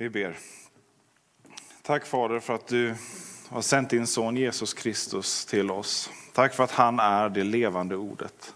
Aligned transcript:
Vi 0.00 0.10
ber. 0.10 0.36
Tack 1.82 2.06
Fader 2.06 2.40
för 2.40 2.54
att 2.54 2.66
du 2.66 2.94
har 3.48 3.62
sänt 3.62 3.90
din 3.90 4.06
son 4.06 4.36
Jesus 4.36 4.74
Kristus 4.74 5.46
till 5.46 5.70
oss. 5.70 6.10
Tack 6.32 6.54
för 6.54 6.64
att 6.64 6.70
han 6.70 7.00
är 7.00 7.28
det 7.28 7.44
levande 7.44 7.96
ordet. 7.96 8.54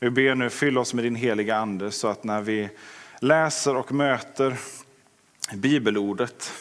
Vi 0.00 0.10
ber 0.10 0.34
nu, 0.34 0.50
fyll 0.50 0.78
oss 0.78 0.94
med 0.94 1.04
din 1.04 1.14
heliga 1.14 1.56
ande 1.56 1.90
så 1.90 2.08
att 2.08 2.24
när 2.24 2.40
vi 2.40 2.68
läser 3.20 3.76
och 3.76 3.92
möter 3.92 4.56
bibelordet 5.54 6.52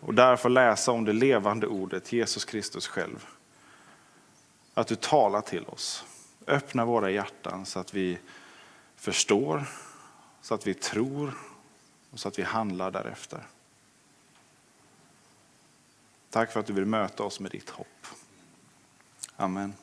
och 0.00 0.14
därför 0.14 0.48
läsa 0.48 0.92
om 0.92 1.04
det 1.04 1.12
levande 1.12 1.66
ordet, 1.66 2.12
Jesus 2.12 2.44
Kristus 2.44 2.88
själv. 2.88 3.26
Att 4.74 4.86
du 4.86 4.96
talar 4.96 5.40
till 5.40 5.64
oss. 5.64 6.04
Öppna 6.46 6.84
våra 6.84 7.10
hjärtan 7.10 7.66
så 7.66 7.78
att 7.78 7.94
vi 7.94 8.18
förstår, 8.96 9.66
så 10.48 10.54
att 10.54 10.66
vi 10.66 10.74
tror 10.74 11.34
och 12.10 12.20
så 12.20 12.28
att 12.28 12.38
vi 12.38 12.42
handlar 12.42 12.90
därefter. 12.90 13.46
Tack 16.30 16.52
för 16.52 16.60
att 16.60 16.66
du 16.66 16.72
vill 16.72 16.86
möta 16.86 17.22
oss 17.22 17.40
med 17.40 17.50
ditt 17.50 17.70
hopp. 17.70 18.06
Amen. 19.36 19.74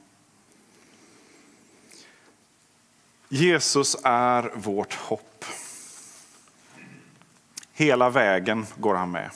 Jesus 3.30 3.98
är 4.04 4.52
vårt 4.56 4.94
hopp. 4.94 5.46
Hela 7.74 8.10
vägen 8.10 8.66
går 8.78 8.96
han 8.96 9.12
med. 9.12 9.32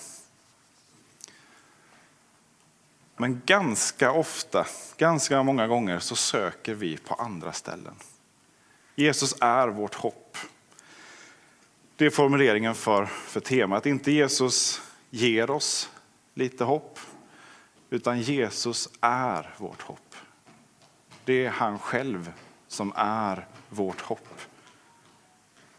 Men 3.18 3.42
ganska 3.46 4.12
ofta, 4.12 4.68
ganska 4.98 5.44
många 5.44 5.68
gånger 5.68 6.00
så 6.00 6.16
söker 6.16 6.74
vi 6.74 6.98
på 6.98 7.14
andra 7.14 7.54
ställen. 7.54 7.96
Jesus 8.96 9.36
är 9.42 9.68
vårt 9.68 9.96
hopp. 9.96 10.38
Det 12.00 12.06
är 12.06 12.10
formuleringen 12.10 12.76
för, 12.76 13.06
för 13.06 13.40
temat. 13.40 13.86
Inte 13.86 14.12
Jesus 14.12 14.82
ger 15.10 15.50
oss 15.50 15.90
lite 16.34 16.64
hopp, 16.64 17.00
utan 17.90 18.22
Jesus 18.22 18.90
är 19.02 19.56
vårt 19.58 19.82
hopp. 19.82 20.16
Det 21.26 21.46
är 21.46 21.50
han 21.50 21.80
själv 21.80 22.34
som 22.68 22.94
är 22.96 23.48
vårt 23.70 24.02
hopp. 24.02 24.28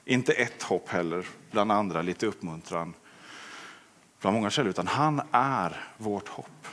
Inte 0.04 0.32
ett 0.32 0.62
hopp 0.62 0.88
heller, 0.88 1.26
bland 1.50 1.72
andra 1.72 2.02
lite 2.02 2.26
uppmuntran 2.26 2.94
bland 4.20 4.34
många 4.34 4.50
källor, 4.50 4.70
utan 4.70 4.86
han 4.86 5.22
är 5.30 5.84
vårt 5.96 6.28
hopp. 6.28 6.66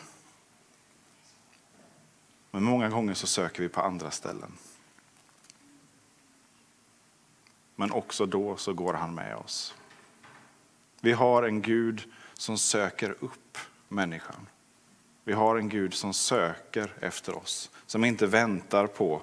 Men 2.51 2.63
många 2.63 2.89
gånger 2.89 3.13
så 3.13 3.27
söker 3.27 3.63
vi 3.63 3.69
på 3.69 3.81
andra 3.81 4.11
ställen. 4.11 4.51
Men 7.79 7.91
också 7.91 8.25
då 8.25 8.57
så 8.57 8.73
går 8.73 8.93
han 8.93 9.15
med 9.15 9.35
oss. 9.35 9.75
Vi 11.01 11.11
har 11.11 11.43
en 11.43 11.61
Gud 11.61 12.03
som 12.33 12.57
söker 12.57 13.15
upp 13.19 13.57
människan. 13.87 14.47
Vi 15.23 15.33
har 15.33 15.55
en 15.55 15.69
Gud 15.69 15.93
som 15.93 16.13
söker 16.13 16.93
efter 16.99 17.37
oss, 17.37 17.71
som 17.85 18.05
inte 18.05 18.27
väntar 18.27 18.87
på 18.87 19.21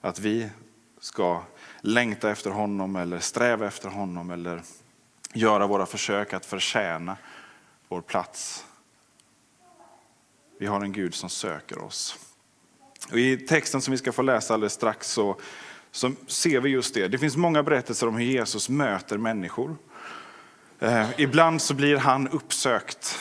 att 0.00 0.18
vi 0.18 0.50
ska 1.00 1.42
längta 1.80 2.30
efter 2.30 2.50
honom 2.50 2.96
eller 2.96 3.18
sträva 3.18 3.66
efter 3.66 3.88
honom 3.88 4.30
eller 4.30 4.62
göra 5.32 5.66
våra 5.66 5.86
försök 5.86 6.32
att 6.32 6.46
förtjäna 6.46 7.16
vår 7.88 8.00
plats. 8.00 8.66
Vi 10.58 10.66
har 10.66 10.80
en 10.80 10.92
Gud 10.92 11.14
som 11.14 11.30
söker 11.30 11.78
oss. 11.78 12.18
Och 13.10 13.18
I 13.18 13.36
texten 13.36 13.80
som 13.80 13.92
vi 13.92 13.98
ska 13.98 14.12
få 14.12 14.22
läsa 14.22 14.54
alldeles 14.54 14.72
strax 14.72 15.10
så, 15.10 15.40
så 15.92 16.12
ser 16.26 16.60
vi 16.60 16.70
just 16.70 16.94
det. 16.94 17.08
Det 17.08 17.18
finns 17.18 17.36
många 17.36 17.62
berättelser 17.62 18.08
om 18.08 18.16
hur 18.16 18.24
Jesus 18.24 18.68
möter 18.68 19.18
människor. 19.18 19.76
Eh, 20.78 21.08
ibland 21.16 21.62
så 21.62 21.74
blir 21.74 21.96
han 21.96 22.28
uppsökt 22.28 23.18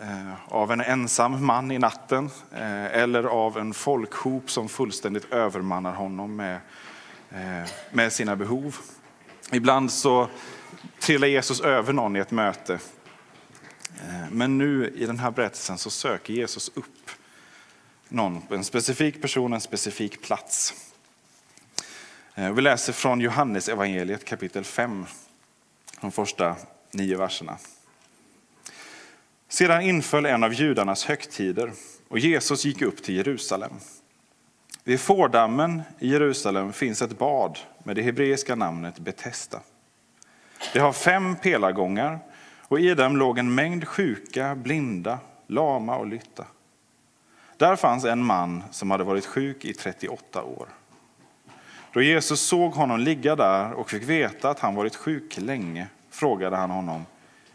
eh, 0.00 0.54
av 0.54 0.72
en 0.72 0.80
ensam 0.80 1.46
man 1.46 1.70
i 1.70 1.78
natten 1.78 2.30
eh, 2.52 2.84
eller 2.84 3.24
av 3.24 3.58
en 3.58 3.74
folkhop 3.74 4.50
som 4.50 4.68
fullständigt 4.68 5.32
övermannar 5.32 5.94
honom 5.94 6.36
med, 6.36 6.60
eh, 7.30 7.70
med 7.92 8.12
sina 8.12 8.36
behov. 8.36 8.76
Ibland 9.52 9.92
så 9.92 10.28
trillar 10.98 11.28
Jesus 11.28 11.60
över 11.60 11.92
någon 11.92 12.16
i 12.16 12.18
ett 12.18 12.30
möte. 12.30 12.74
Eh, 13.94 14.30
men 14.30 14.58
nu 14.58 14.92
i 14.96 15.06
den 15.06 15.18
här 15.18 15.30
berättelsen 15.30 15.78
så 15.78 15.90
söker 15.90 16.34
Jesus 16.34 16.70
upp 16.74 17.10
någon, 18.08 18.42
en 18.50 18.64
specifik 18.64 19.22
person, 19.22 19.52
en 19.52 19.60
specifik 19.60 20.22
plats. 20.22 20.74
Eh, 22.34 22.52
vi 22.52 22.62
läser 22.62 22.92
från 22.92 23.20
Johannes 23.20 23.68
evangeliet 23.68 24.24
kapitel 24.24 24.64
5, 24.64 25.06
de 26.00 26.12
första 26.12 26.56
nio 26.90 27.16
verserna. 27.16 27.58
Sedan 29.48 29.82
inföll 29.82 30.26
en 30.26 30.44
av 30.44 30.54
judarnas 30.54 31.04
högtider 31.04 31.72
och 32.08 32.18
Jesus 32.18 32.64
gick 32.64 32.82
upp 32.82 33.02
till 33.02 33.16
Jerusalem. 33.16 33.72
Vid 34.84 35.00
fårdammen 35.00 35.82
i 35.98 36.08
Jerusalem 36.08 36.72
finns 36.72 37.02
ett 37.02 37.18
bad 37.18 37.58
med 37.84 37.96
det 37.96 38.02
hebreiska 38.02 38.54
namnet 38.54 38.98
Betesda. 38.98 39.60
Det 40.72 40.78
har 40.78 40.92
fem 40.92 41.36
pelargångar 41.36 42.18
och 42.68 42.80
i 42.80 42.94
dem 42.94 43.16
låg 43.16 43.38
en 43.38 43.54
mängd 43.54 43.88
sjuka, 43.88 44.54
blinda, 44.54 45.18
lama 45.46 45.96
och 45.96 46.06
lytta. 46.06 46.46
Där 47.56 47.76
fanns 47.76 48.04
en 48.04 48.24
man 48.24 48.62
som 48.70 48.90
hade 48.90 49.04
varit 49.04 49.26
sjuk 49.26 49.64
i 49.64 49.74
38 49.74 50.42
år. 50.42 50.68
Då 51.92 52.02
Jesus 52.02 52.40
såg 52.40 52.72
honom 52.72 53.00
ligga 53.00 53.36
där 53.36 53.72
och 53.72 53.90
fick 53.90 54.02
veta 54.02 54.50
att 54.50 54.60
han 54.60 54.74
varit 54.74 54.96
sjuk 54.96 55.36
länge 55.36 55.88
frågade 56.10 56.56
han 56.56 56.70
honom, 56.70 57.06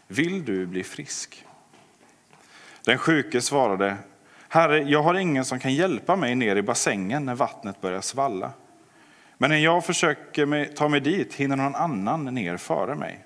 vill 0.06 0.44
du 0.44 0.66
bli 0.66 0.84
frisk? 0.84 1.44
Den 2.84 2.98
sjuke 2.98 3.40
svarade, 3.40 3.96
Herre, 4.48 4.82
jag 4.82 5.02
har 5.02 5.14
ingen 5.14 5.44
som 5.44 5.58
kan 5.58 5.74
hjälpa 5.74 6.16
mig 6.16 6.34
ner 6.34 6.56
i 6.56 6.62
bassängen 6.62 7.24
när 7.24 7.34
vattnet 7.34 7.80
börjar 7.80 8.00
svalla. 8.00 8.52
Men 9.38 9.50
när 9.50 9.56
jag 9.56 9.84
försöker 9.84 10.74
ta 10.74 10.88
mig 10.88 11.00
dit 11.00 11.34
hinner 11.34 11.56
någon 11.56 11.74
annan 11.74 12.24
ner 12.24 12.56
före 12.56 12.94
mig. 12.94 13.24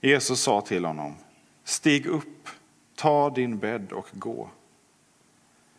Jesus 0.00 0.40
sa 0.40 0.60
till 0.60 0.84
honom, 0.84 1.14
stig 1.64 2.06
upp, 2.06 2.48
ta 2.96 3.30
din 3.30 3.58
bädd 3.58 3.92
och 3.92 4.06
gå. 4.12 4.50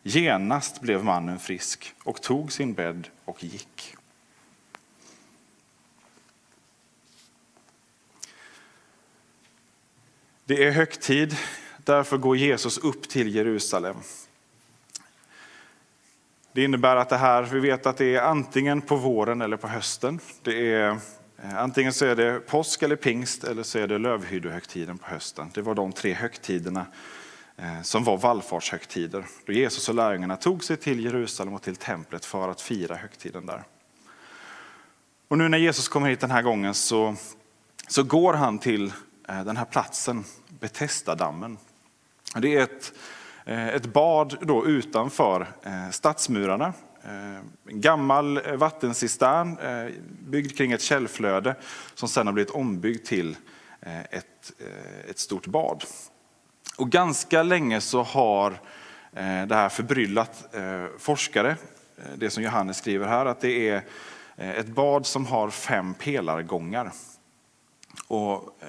Genast 0.04 0.82
blev 0.82 1.04
mannen 1.04 1.40
frisk 1.40 1.94
och 2.04 2.22
tog 2.22 2.52
sin 2.52 2.74
bädd 2.74 3.08
och 3.26 3.44
gick. 3.44 3.96
Det 10.46 10.68
är 10.68 10.72
högtid, 10.72 11.38
därför 11.78 12.18
går 12.18 12.38
Jesus 12.38 12.78
upp 12.78 13.10
till 13.10 13.36
Jerusalem. 13.36 13.96
Det 16.54 16.64
innebär 16.64 16.96
att 16.96 17.10
det 17.10 17.18
här, 17.18 17.44
vi 17.44 17.60
vet 17.60 17.86
att 17.86 17.98
det 17.98 18.16
är 18.16 18.22
antingen 18.22 18.82
på 18.82 18.96
våren 18.96 19.42
eller 19.42 19.58
på 19.58 19.68
hösten. 19.68 20.20
Det 20.44 20.74
är, 20.74 20.90
eh, 21.44 21.58
antingen 21.58 21.94
så 21.94 22.06
är 22.06 22.16
det 22.16 22.40
påsk 22.40 22.84
eller 22.84 22.96
pingst 22.96 23.44
eller 23.44 23.64
så 23.64 23.80
är 23.80 23.88
det 23.88 23.98
lövhyddohögtiden 23.98 24.98
på 24.98 25.08
hösten. 25.08 25.52
Det 25.54 25.62
var 25.62 25.76
de 25.76 25.92
tre 25.92 26.14
högtiderna 26.14 26.86
Eh, 27.62 27.82
som 27.82 28.04
var 28.04 28.18
vallfartshögtider. 28.18 29.26
Då 29.46 29.54
Jesus 29.54 29.90
och 29.90 29.96
lärjungarna 29.96 30.38
tog 30.38 30.64
sig 30.64 30.78
till 30.78 31.04
Jerusalem 31.04 31.54
och 31.54 31.62
till 31.62 31.76
templet 31.76 32.26
för 32.26 32.50
att 32.50 32.62
fira 32.62 32.96
högtiden 32.96 33.46
där. 33.46 33.64
Och 35.28 35.38
nu 35.38 35.50
när 35.50 35.58
Jesus 35.58 35.88
kommer 35.88 36.10
hit 36.10 36.20
den 36.20 36.32
här 36.32 36.42
gången 36.42 36.74
så, 36.74 37.16
så 37.88 38.04
går 38.04 38.34
han 38.34 38.60
till 38.60 38.94
eh, 39.28 39.44
den 39.44 39.58
här 39.58 39.66
platsen, 39.66 40.24
Betestadammen. 40.60 41.58
Det 42.36 42.56
är 42.56 42.64
ett, 42.64 42.94
eh, 43.46 43.68
ett 43.68 43.86
bad 43.86 44.38
då 44.42 44.68
utanför 44.68 45.48
stadsmurarna. 45.92 46.74
En 47.04 47.82
gammal 47.82 48.58
vattencistern 48.58 49.58
byggd 50.20 50.58
kring 50.58 50.72
ett 50.72 50.82
källflöde 50.82 51.56
som 51.96 52.10
sedan 52.10 52.28
har 52.28 52.34
blivit 52.34 52.52
ombyggd 52.52 53.06
till 53.06 53.38
ett, 54.10 54.52
ett 55.10 55.20
stort 55.20 55.48
bad. 55.48 55.84
Och 56.78 56.90
ganska 56.90 57.44
länge 57.44 57.82
så 57.82 58.04
har 58.04 58.52
eh, 59.14 59.48
det 59.48 59.56
här 59.56 59.70
förbryllat 59.70 60.56
eh, 60.56 60.86
forskare, 60.98 61.50
eh, 61.98 62.04
det 62.18 62.30
som 62.30 62.44
Johannes 62.44 62.78
skriver 62.78 63.08
här, 63.08 63.26
att 63.26 63.42
det 63.42 63.70
är 63.70 63.84
ett 64.38 64.68
bad 64.68 65.06
som 65.06 65.26
har 65.26 65.50
fem 65.50 65.94
pelargångar. 65.94 66.92
Och 68.08 68.60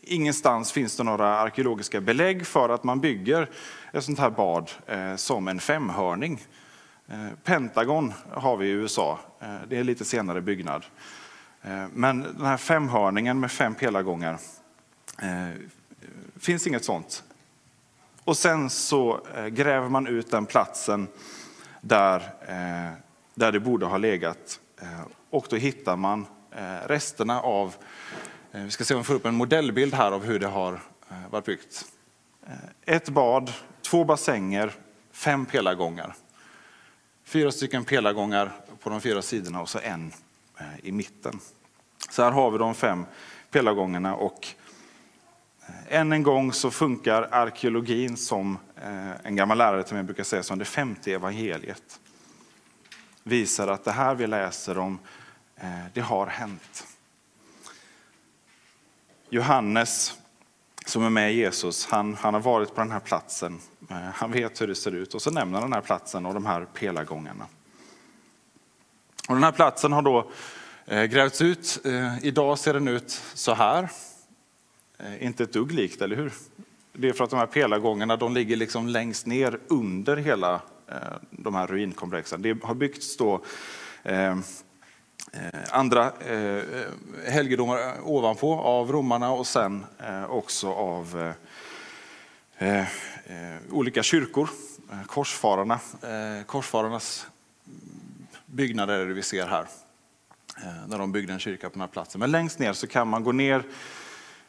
ingenstans 0.00 0.72
finns 0.72 0.96
det 0.96 1.02
några 1.02 1.38
arkeologiska 1.38 2.00
belägg 2.00 2.46
för 2.46 2.68
att 2.68 2.84
man 2.84 3.00
bygger 3.00 3.50
ett 3.92 4.04
sånt 4.04 4.18
här 4.18 4.30
bad 4.30 4.70
som 5.16 5.48
en 5.48 5.60
femhörning. 5.60 6.40
Pentagon 7.44 8.12
har 8.30 8.56
vi 8.56 8.66
i 8.66 8.70
USA, 8.70 9.18
det 9.68 9.76
är 9.76 9.80
en 9.80 9.86
lite 9.86 10.04
senare 10.04 10.40
byggnad. 10.40 10.84
Men 11.92 12.22
den 12.22 12.46
här 12.46 12.56
femhörningen 12.56 13.40
med 13.40 13.50
fem 13.50 13.74
pelargångar, 13.74 14.38
finns 16.36 16.66
inget 16.66 16.84
sånt. 16.84 17.24
Och 18.24 18.36
sen 18.36 18.70
så 18.70 19.20
eh, 19.36 19.46
gräver 19.46 19.88
man 19.88 20.06
ut 20.06 20.30
den 20.30 20.46
platsen 20.46 21.08
där, 21.80 22.16
eh, 22.48 22.92
där 23.34 23.52
det 23.52 23.60
borde 23.60 23.86
ha 23.86 23.96
legat. 23.96 24.60
Eh, 24.80 25.00
och 25.30 25.46
då 25.50 25.56
hittar 25.56 25.96
man 25.96 26.26
resterna 26.86 27.40
av 27.40 27.74
vi 28.50 28.70
ska 28.70 28.84
se 28.84 28.94
om 28.94 29.00
vi 29.00 29.04
får 29.04 29.14
upp 29.14 29.26
en 29.26 29.34
modellbild 29.34 29.94
här 29.94 30.12
av 30.12 30.24
hur 30.24 30.38
det 30.38 30.46
har 30.46 30.80
varit 31.30 31.44
byggt. 31.44 31.84
Ett 32.84 33.08
bad, 33.08 33.52
två 33.82 34.04
bassänger, 34.04 34.72
fem 35.12 35.46
pelargångar. 35.46 36.14
Fyra 37.24 37.52
stycken 37.52 37.84
pelargångar 37.84 38.52
på 38.80 38.90
de 38.90 39.00
fyra 39.00 39.22
sidorna 39.22 39.60
och 39.60 39.68
så 39.68 39.78
en 39.78 40.12
i 40.82 40.92
mitten. 40.92 41.40
Så 42.10 42.22
här 42.22 42.30
har 42.30 42.50
vi 42.50 42.58
de 42.58 42.74
fem 42.74 43.06
pelargångarna 43.50 44.14
och 44.14 44.48
än 45.88 46.12
en 46.12 46.22
gång 46.22 46.52
så 46.52 46.70
funkar 46.70 47.28
arkeologin 47.30 48.16
som 48.16 48.58
eh, 48.76 49.26
en 49.26 49.36
gammal 49.36 49.58
lärare 49.58 49.82
till 49.82 49.94
mig 49.94 50.02
brukar 50.02 50.24
säga 50.24 50.42
som 50.42 50.58
det 50.58 50.64
femte 50.64 51.12
evangeliet. 51.12 52.00
Visar 53.22 53.68
att 53.68 53.84
det 53.84 53.92
här 53.92 54.14
vi 54.14 54.26
läser 54.26 54.78
om, 54.78 54.98
eh, 55.56 55.68
det 55.92 56.00
har 56.00 56.26
hänt. 56.26 56.86
Johannes, 59.30 60.18
som 60.86 61.04
är 61.04 61.10
med 61.10 61.34
Jesus, 61.34 61.86
han, 61.86 62.14
han 62.14 62.34
har 62.34 62.40
varit 62.40 62.74
på 62.74 62.80
den 62.80 62.90
här 62.90 63.00
platsen. 63.00 63.60
Eh, 63.90 63.96
han 63.96 64.32
vet 64.32 64.60
hur 64.60 64.66
det 64.66 64.74
ser 64.74 64.94
ut 64.94 65.14
och 65.14 65.22
så 65.22 65.30
nämner 65.30 65.60
han 65.60 65.70
den 65.70 65.72
här 65.72 65.86
platsen 65.86 66.26
och 66.26 66.34
de 66.34 66.46
här 66.46 66.64
pelargångarna. 66.64 67.46
Och 69.28 69.34
den 69.34 69.44
här 69.44 69.52
platsen 69.52 69.92
har 69.92 70.02
då 70.02 70.30
grävts 70.86 71.42
ut. 71.42 71.86
Idag 72.22 72.58
ser 72.58 72.74
den 72.74 72.88
ut 72.88 73.22
så 73.34 73.54
här. 73.54 73.88
Eh, 74.98 75.24
inte 75.24 75.42
ett 75.42 75.52
dugg 75.52 75.72
likt, 75.72 76.02
eller 76.02 76.16
hur? 76.16 76.32
Det 76.92 77.08
är 77.08 77.12
för 77.12 77.24
att 77.24 77.30
de 77.30 77.38
här 77.38 77.46
pelargångarna 77.46 78.16
de 78.16 78.34
ligger 78.34 78.56
liksom 78.56 78.88
längst 78.88 79.26
ner 79.26 79.58
under 79.68 80.16
hela 80.16 80.54
eh, 80.88 80.96
de 81.30 81.54
här 81.54 81.66
ruinkomplexen. 81.66 82.42
Det 82.42 82.62
har 82.62 82.74
byggts 82.74 83.16
då 83.16 83.40
eh, 84.02 84.30
eh, 84.30 84.38
andra 85.70 86.12
eh, 86.20 86.62
helgedomar 87.26 87.94
ovanpå 88.02 88.60
av 88.60 88.92
romarna 88.92 89.32
och 89.32 89.46
sen 89.46 89.86
eh, 89.98 90.30
också 90.30 90.72
av 90.72 91.32
olika 93.70 94.02
kyrkor. 94.02 94.50
Korsfararna, 95.06 95.80
korsfararnas 96.46 97.26
byggnader 98.46 98.98
är 98.98 99.06
det 99.06 99.14
vi 99.14 99.22
ser 99.22 99.46
här. 99.46 99.66
När 100.86 100.98
de 100.98 101.12
byggde 101.12 101.32
en 101.32 101.38
kyrka 101.38 101.68
på 101.68 101.72
den 101.72 101.80
här 101.80 101.88
platsen. 101.88 102.18
Men 102.18 102.30
längst 102.30 102.58
ner 102.58 102.72
så 102.72 102.86
kan 102.86 103.08
man 103.08 103.24
gå 103.24 103.32
ner 103.32 103.64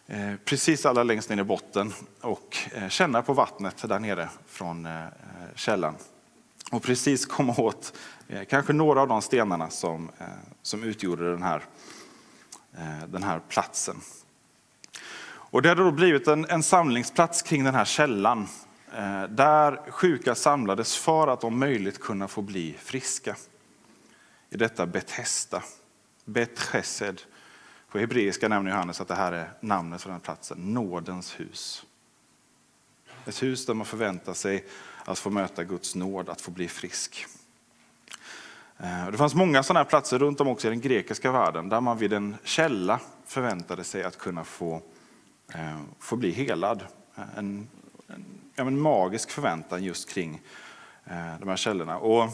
Eh, 0.07 0.33
precis 0.45 0.85
allra 0.85 1.03
längst 1.03 1.29
ner 1.29 1.37
i 1.37 1.43
botten 1.43 1.93
och 2.21 2.57
eh, 2.73 2.89
känna 2.89 3.21
på 3.21 3.33
vattnet 3.33 3.89
där 3.89 3.99
nere 3.99 4.29
från 4.47 4.85
eh, 4.85 5.05
källan. 5.55 5.95
Och 6.71 6.83
precis 6.83 7.25
komma 7.25 7.55
åt 7.57 7.97
kanske 8.49 8.73
några 8.73 9.01
av 9.01 9.07
de 9.07 9.21
stenarna 9.21 9.69
som, 9.69 10.11
som 10.61 10.83
utgjorde 10.83 11.31
den 11.31 11.43
här, 11.43 11.63
den 13.07 13.23
här 13.23 13.39
platsen. 13.49 13.95
Och 15.25 15.61
det 15.61 15.69
hade 15.69 15.83
då 15.83 15.91
blivit 15.91 16.27
en, 16.27 16.45
en 16.49 16.63
samlingsplats 16.63 17.41
kring 17.41 17.63
den 17.63 17.75
här 17.75 17.85
källan 17.85 18.47
där 19.29 19.91
sjuka 19.91 20.35
samlades 20.35 20.97
för 20.97 21.27
att 21.27 21.43
om 21.43 21.59
möjligt 21.59 21.99
kunna 21.99 22.27
få 22.27 22.41
bli 22.41 22.75
friska. 22.79 23.35
I 24.49 24.57
detta 24.57 24.85
Betesda, 24.85 25.63
Betchesed. 26.25 27.21
På 27.93 27.99
hebreiska 27.99 28.47
nämner 28.47 28.71
Johannes 28.71 29.01
att 29.01 29.07
det 29.07 29.15
här 29.15 29.31
är 29.31 29.53
namnet 29.59 30.01
för 30.01 30.09
den 30.09 30.15
här 30.15 30.23
platsen, 30.23 30.73
nådens 30.73 31.39
hus. 31.39 31.85
Ett 33.25 33.43
hus 33.43 33.65
där 33.65 33.73
man 33.73 33.85
förväntar 33.85 34.33
sig 34.33 34.65
att 35.05 35.19
få 35.19 35.29
möta 35.29 35.63
Guds 35.63 35.95
nåd, 35.95 36.29
att 36.29 36.41
få 36.41 36.51
bli 36.51 36.67
frisk. 36.67 37.25
Eh, 38.77 39.07
det 39.11 39.17
fanns 39.17 39.35
många 39.35 39.63
sådana 39.63 39.79
här 39.79 39.89
platser 39.89 40.19
runt 40.19 40.41
om 40.41 40.47
också 40.47 40.67
i 40.67 40.69
den 40.69 40.81
grekiska 40.81 41.31
världen 41.31 41.69
där 41.69 41.81
man 41.81 41.97
vid 41.97 42.13
en 42.13 42.35
källa 42.43 42.99
förväntade 43.25 43.83
sig 43.83 44.03
att 44.03 44.17
kunna 44.17 44.43
få, 44.43 44.81
eh, 45.53 45.79
få 45.99 46.15
bli 46.15 46.31
helad. 46.31 46.83
Eh, 47.15 47.23
en, 47.37 47.67
en, 48.07 48.25
en 48.55 48.81
magisk 48.81 49.31
förväntan 49.31 49.83
just 49.83 50.09
kring 50.09 50.41
de 51.39 51.49
här 51.49 51.55
källorna. 51.55 51.97
Och 51.97 52.29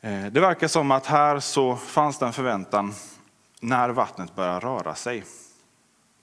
det 0.00 0.40
verkar 0.40 0.68
som 0.68 0.90
att 0.90 1.06
här 1.06 1.40
så 1.40 1.76
fanns 1.76 2.18
det 2.18 2.26
en 2.26 2.32
förväntan 2.32 2.94
när 3.60 3.88
vattnet 3.88 4.36
börjar 4.36 4.60
röra 4.60 4.94
sig. 4.94 5.24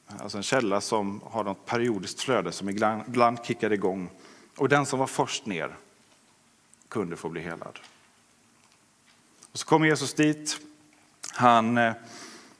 Alltså 0.08 0.38
en 0.38 0.44
källa 0.44 0.82
som 0.82 1.22
har 1.26 1.44
något 1.44 1.66
periodiskt 1.66 2.22
flöde 2.22 2.52
som 2.52 2.70
ibland 2.70 3.46
kickar 3.46 3.74
igång. 3.74 4.10
Och 4.58 4.70
den 4.70 4.86
som 4.86 5.00
var 5.00 5.08
först 5.08 5.46
ner 5.46 5.76
kunde 6.88 7.16
få 7.16 7.30
bli 7.30 7.42
helad. 7.42 7.80
Och 9.52 9.60
så 9.60 9.66
kommer 9.66 9.88
Jesus 9.88 10.14
dit. 10.14 10.60
Han 11.34 11.78
eh, 11.78 11.94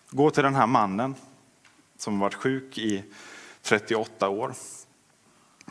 går 0.10 0.30
till 0.30 0.44
den 0.44 0.56
här 0.56 0.68
mannen 0.68 1.16
som 1.98 2.20
varit 2.20 2.34
sjuk 2.34 2.78
i 2.78 3.04
38 3.62 4.30
år. 4.30 4.54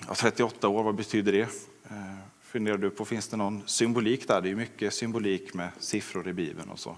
Ja, 0.09 0.15
38 0.15 0.69
år, 0.69 0.83
vad 0.83 0.95
betyder 0.95 1.33
det? 1.33 1.49
Eh, 1.91 2.17
funderar 2.41 2.79
du 2.79 2.91
på, 2.91 3.05
finns 3.05 3.29
det 3.29 3.37
någon 3.37 3.63
symbolik 3.67 4.29
där? 4.29 4.41
Det 4.41 4.51
är 4.51 4.55
mycket 4.55 4.95
symbolik 4.95 5.55
med 5.55 5.71
siffror 5.79 6.29
i 6.29 6.33
Bibeln 6.33 6.71
och 6.71 6.79
så. 6.79 6.97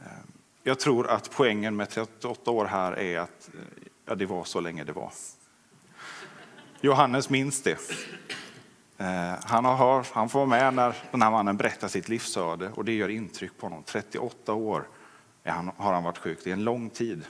Eh, 0.00 0.12
jag 0.68 0.78
tror 0.78 1.10
att 1.10 1.30
poängen 1.30 1.76
med 1.76 1.90
38 1.90 2.50
år 2.50 2.64
här 2.64 2.98
är 2.98 3.18
att 3.18 3.50
ja, 4.06 4.14
det 4.14 4.26
var 4.26 4.44
så 4.44 4.60
länge 4.60 4.84
det 4.84 4.92
var. 4.92 5.12
Johannes 6.80 7.30
minns 7.30 7.62
det. 7.62 7.78
Eh, 8.98 9.34
han, 9.42 9.64
har, 9.64 10.06
han 10.12 10.28
får 10.28 10.38
vara 10.38 10.48
med 10.48 10.74
när 10.74 10.96
den 11.10 11.22
här 11.22 11.30
mannen 11.30 11.56
berättar 11.56 11.88
sitt 11.88 12.08
livsöde 12.08 12.70
och 12.74 12.84
det 12.84 12.92
gör 12.92 13.08
intryck 13.08 13.58
på 13.58 13.66
honom. 13.66 13.82
38 13.86 14.54
år 14.54 14.88
har 15.76 15.92
han 15.92 16.04
varit 16.04 16.18
sjuk, 16.18 16.38
det 16.44 16.50
är 16.50 16.54
en 16.54 16.64
lång 16.64 16.90
tid. 16.90 17.24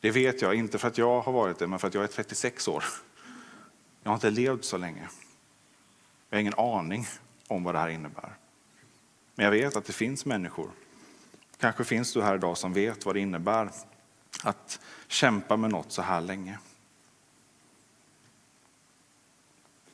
Det 0.00 0.10
vet 0.10 0.42
jag, 0.42 0.54
inte 0.54 0.78
för 0.78 0.88
att 0.88 0.98
jag 0.98 1.20
har 1.20 1.32
varit 1.32 1.58
det, 1.58 1.66
men 1.66 1.78
för 1.78 1.88
att 1.88 1.94
jag 1.94 2.04
är 2.04 2.08
36 2.08 2.68
år. 2.68 2.84
Jag 4.02 4.10
har 4.10 4.14
inte 4.14 4.30
levt 4.30 4.64
så 4.64 4.76
länge. 4.76 5.08
Jag 6.30 6.36
har 6.36 6.40
ingen 6.40 6.54
aning 6.56 7.06
om 7.48 7.64
vad 7.64 7.74
det 7.74 7.78
här 7.78 7.88
innebär. 7.88 8.34
Men 9.34 9.44
jag 9.44 9.52
vet 9.52 9.76
att 9.76 9.84
det 9.84 9.92
finns 9.92 10.24
människor, 10.24 10.70
kanske 11.62 11.84
finns 11.84 12.12
du 12.12 12.22
här 12.22 12.34
idag 12.34 12.58
som 12.58 12.72
vet 12.72 13.06
vad 13.06 13.14
det 13.14 13.20
innebär 13.20 13.70
att 14.42 14.80
kämpa 15.06 15.56
med 15.56 15.70
något 15.70 15.92
så 15.92 16.02
här 16.02 16.20
länge. 16.20 16.58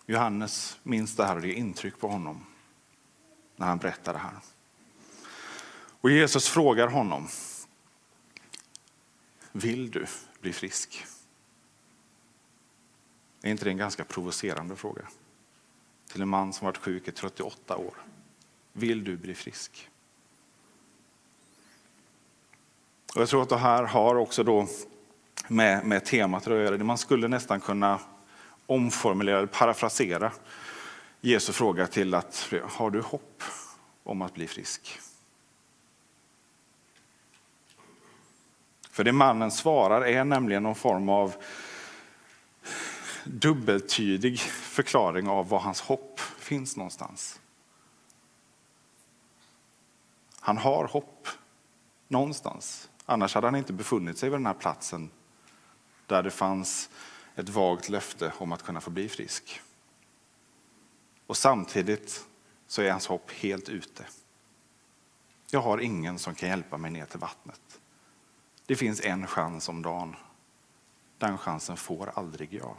Johannes 0.06 0.78
minns 0.82 1.16
det 1.16 1.25
här 1.25 1.37
och 1.37 1.42
det 1.42 1.48
ger 1.48 1.54
intryck 1.54 1.98
på 1.98 2.08
honom 2.08 2.46
när 3.56 3.66
han 3.66 3.78
berättar 3.78 4.12
det 4.12 4.18
här. 4.18 4.38
Och 6.00 6.10
Jesus 6.10 6.48
frågar 6.48 6.88
honom, 6.88 7.28
vill 9.52 9.90
du 9.90 10.06
bli 10.40 10.52
frisk? 10.52 11.06
Är 13.42 13.50
inte 13.50 13.64
det 13.64 13.70
en 13.70 13.76
ganska 13.76 14.04
provocerande 14.04 14.76
fråga? 14.76 15.08
Till 16.06 16.22
en 16.22 16.28
man 16.28 16.52
som 16.52 16.64
varit 16.64 16.78
sjuk 16.78 17.08
i 17.08 17.12
38 17.12 17.76
år. 17.76 17.94
Vill 18.72 19.04
du 19.04 19.16
bli 19.16 19.34
frisk? 19.34 19.90
Och 23.14 23.22
jag 23.22 23.28
tror 23.28 23.42
att 23.42 23.48
det 23.48 23.58
här 23.58 23.84
har 23.84 24.14
också 24.14 24.44
då 24.44 24.66
med, 25.48 25.86
med 25.86 26.04
temat 26.04 26.46
att 26.46 26.52
göra. 26.52 26.84
Man 26.84 26.98
skulle 26.98 27.28
nästan 27.28 27.60
kunna 27.60 28.00
omformulera, 28.66 29.46
parafrasera 29.46 30.32
Jesu 31.20 31.52
fråga 31.52 31.86
till 31.86 32.14
att 32.14 32.52
har 32.62 32.90
du 32.90 33.00
hopp 33.00 33.42
om 34.04 34.22
att 34.22 34.34
bli 34.34 34.46
frisk? 34.46 35.00
För 38.90 39.04
det 39.04 39.12
mannen 39.12 39.50
svarar 39.50 40.06
är 40.06 40.24
nämligen 40.24 40.62
någon 40.62 40.74
form 40.74 41.08
av 41.08 41.34
dubbeltydig 43.24 44.40
förklaring 44.40 45.28
av 45.28 45.48
var 45.48 45.58
hans 45.58 45.80
hopp 45.80 46.20
finns 46.20 46.76
någonstans. 46.76 47.40
Han 50.40 50.58
har 50.58 50.84
hopp 50.84 51.28
någonstans. 52.08 52.88
Annars 53.10 53.34
hade 53.34 53.46
han 53.46 53.56
inte 53.56 53.72
befunnit 53.72 54.18
sig 54.18 54.28
vid 54.28 54.38
den 54.38 54.46
här 54.46 54.54
platsen 54.54 55.10
där 56.06 56.22
det 56.22 56.30
fanns 56.30 56.90
ett 57.34 57.48
vagt 57.48 57.88
löfte 57.88 58.32
om 58.38 58.52
att 58.52 58.62
kunna 58.62 58.80
få 58.80 58.90
bli 58.90 59.08
frisk. 59.08 59.60
Och 61.26 61.36
samtidigt 61.36 62.26
så 62.66 62.82
är 62.82 62.90
hans 62.90 63.06
hopp 63.06 63.30
helt 63.30 63.68
ute. 63.68 64.06
Jag 65.50 65.60
har 65.60 65.78
ingen 65.78 66.18
som 66.18 66.34
kan 66.34 66.48
hjälpa 66.48 66.76
mig 66.76 66.90
ner 66.90 67.06
till 67.06 67.18
vattnet. 67.18 67.80
Det 68.66 68.76
finns 68.76 69.00
en 69.00 69.26
chans 69.26 69.68
om 69.68 69.82
dagen. 69.82 70.16
Den 71.18 71.38
chansen 71.38 71.76
får 71.76 72.12
aldrig 72.14 72.54
jag. 72.54 72.76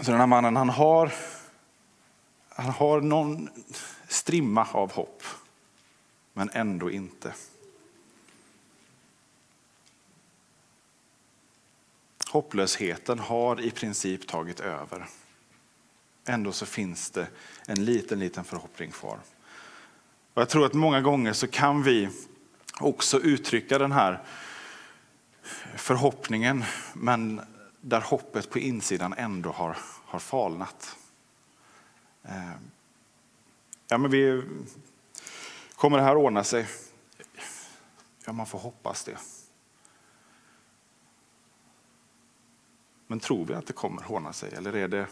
Så 0.00 0.10
den 0.10 0.20
här 0.20 0.26
mannen, 0.26 0.56
han 0.56 0.68
har, 0.68 1.12
han 2.48 2.70
har 2.70 3.00
någon 3.00 3.48
strimma 4.08 4.68
av 4.72 4.92
hopp, 4.92 5.22
men 6.32 6.50
ändå 6.52 6.90
inte. 6.90 7.34
Hopplösheten 12.30 13.18
har 13.18 13.60
i 13.60 13.70
princip 13.70 14.26
tagit 14.26 14.60
över. 14.60 15.06
Ändå 16.24 16.52
så 16.52 16.66
finns 16.66 17.10
det 17.10 17.28
en 17.66 17.84
liten, 17.84 18.18
liten 18.18 18.44
förhoppning 18.44 18.90
kvar. 18.90 19.18
Och 20.34 20.42
jag 20.42 20.48
tror 20.48 20.66
att 20.66 20.74
många 20.74 21.00
gånger 21.00 21.32
så 21.32 21.46
kan 21.46 21.82
vi 21.82 22.08
också 22.80 23.20
uttrycka 23.20 23.78
den 23.78 23.92
här 23.92 24.22
förhoppningen, 25.76 26.64
men 26.94 27.40
där 27.80 28.00
hoppet 28.00 28.50
på 28.50 28.58
insidan 28.58 29.14
ändå 29.16 29.50
har, 29.50 29.76
har 30.04 30.18
falnat. 30.18 30.96
Eh, 32.22 32.52
ja, 33.88 33.98
men 33.98 34.10
vi, 34.10 34.42
kommer 35.80 35.98
det 35.98 36.04
här 36.04 36.16
ordna 36.16 36.44
sig? 36.44 36.66
Ja, 38.26 38.32
man 38.32 38.46
får 38.46 38.58
hoppas 38.58 39.04
det. 39.04 39.18
Men 43.06 43.20
tror 43.20 43.44
vi 43.44 43.54
att 43.54 43.66
det 43.66 43.72
kommer 43.72 44.12
ordna 44.12 44.32
sig 44.32 44.54
eller 44.54 44.76
är 44.76 44.88
det 44.88 45.06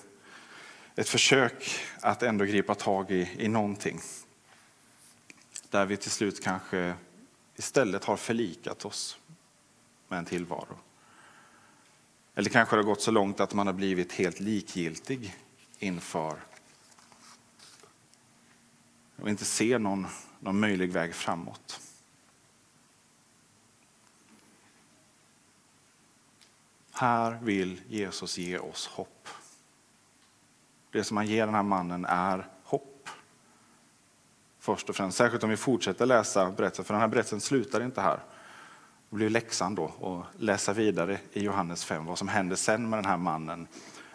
ett 0.94 1.08
försök 1.08 1.70
att 2.00 2.22
ändå 2.22 2.44
gripa 2.44 2.74
tag 2.74 3.10
i, 3.10 3.30
i 3.38 3.48
någonting? 3.48 4.00
Där 5.70 5.86
vi 5.86 5.96
till 5.96 6.10
slut 6.10 6.44
kanske 6.44 6.94
istället 7.56 8.04
har 8.04 8.16
förlikat 8.16 8.84
oss 8.84 9.18
med 10.08 10.18
en 10.18 10.24
tillvaro. 10.24 10.78
Eller 12.34 12.50
kanske 12.50 12.76
det 12.76 12.82
har 12.82 12.88
gått 12.88 13.02
så 13.02 13.10
långt 13.10 13.40
att 13.40 13.54
man 13.54 13.66
har 13.66 13.74
blivit 13.74 14.12
helt 14.12 14.40
likgiltig 14.40 15.36
inför 15.78 16.38
och 19.22 19.28
inte 19.28 19.44
ser 19.44 19.78
någon, 19.78 20.06
någon 20.40 20.60
möjlig 20.60 20.92
väg 20.92 21.14
framåt. 21.14 21.80
Här 26.92 27.38
vill 27.42 27.80
Jesus 27.88 28.38
ge 28.38 28.58
oss 28.58 28.86
hopp. 28.86 29.28
Det 30.90 31.04
som 31.04 31.16
han 31.16 31.26
ger 31.26 31.46
den 31.46 31.54
här 31.54 31.62
mannen 31.62 32.04
är 32.04 32.46
hopp. 32.64 33.08
Först 34.58 34.88
och 34.88 34.96
främst, 34.96 35.18
särskilt 35.18 35.44
om 35.44 35.50
vi 35.50 35.56
fortsätter 35.56 36.06
läsa 36.06 36.50
berättelsen, 36.50 36.84
för 36.84 36.94
den 36.94 37.00
här 37.00 37.08
berättelsen 37.08 37.40
slutar 37.40 37.80
inte 37.80 38.00
här. 38.00 38.20
Det 39.10 39.16
blir 39.16 39.30
läxan 39.30 39.74
då 39.74 39.84
att 39.84 40.42
läsa 40.42 40.72
vidare 40.72 41.18
i 41.32 41.42
Johannes 41.42 41.84
5 41.84 42.06
vad 42.06 42.18
som 42.18 42.28
händer 42.28 42.56
sen 42.56 42.90
med 42.90 42.98
den 42.98 43.06
här 43.06 43.16
mannen 43.16 43.68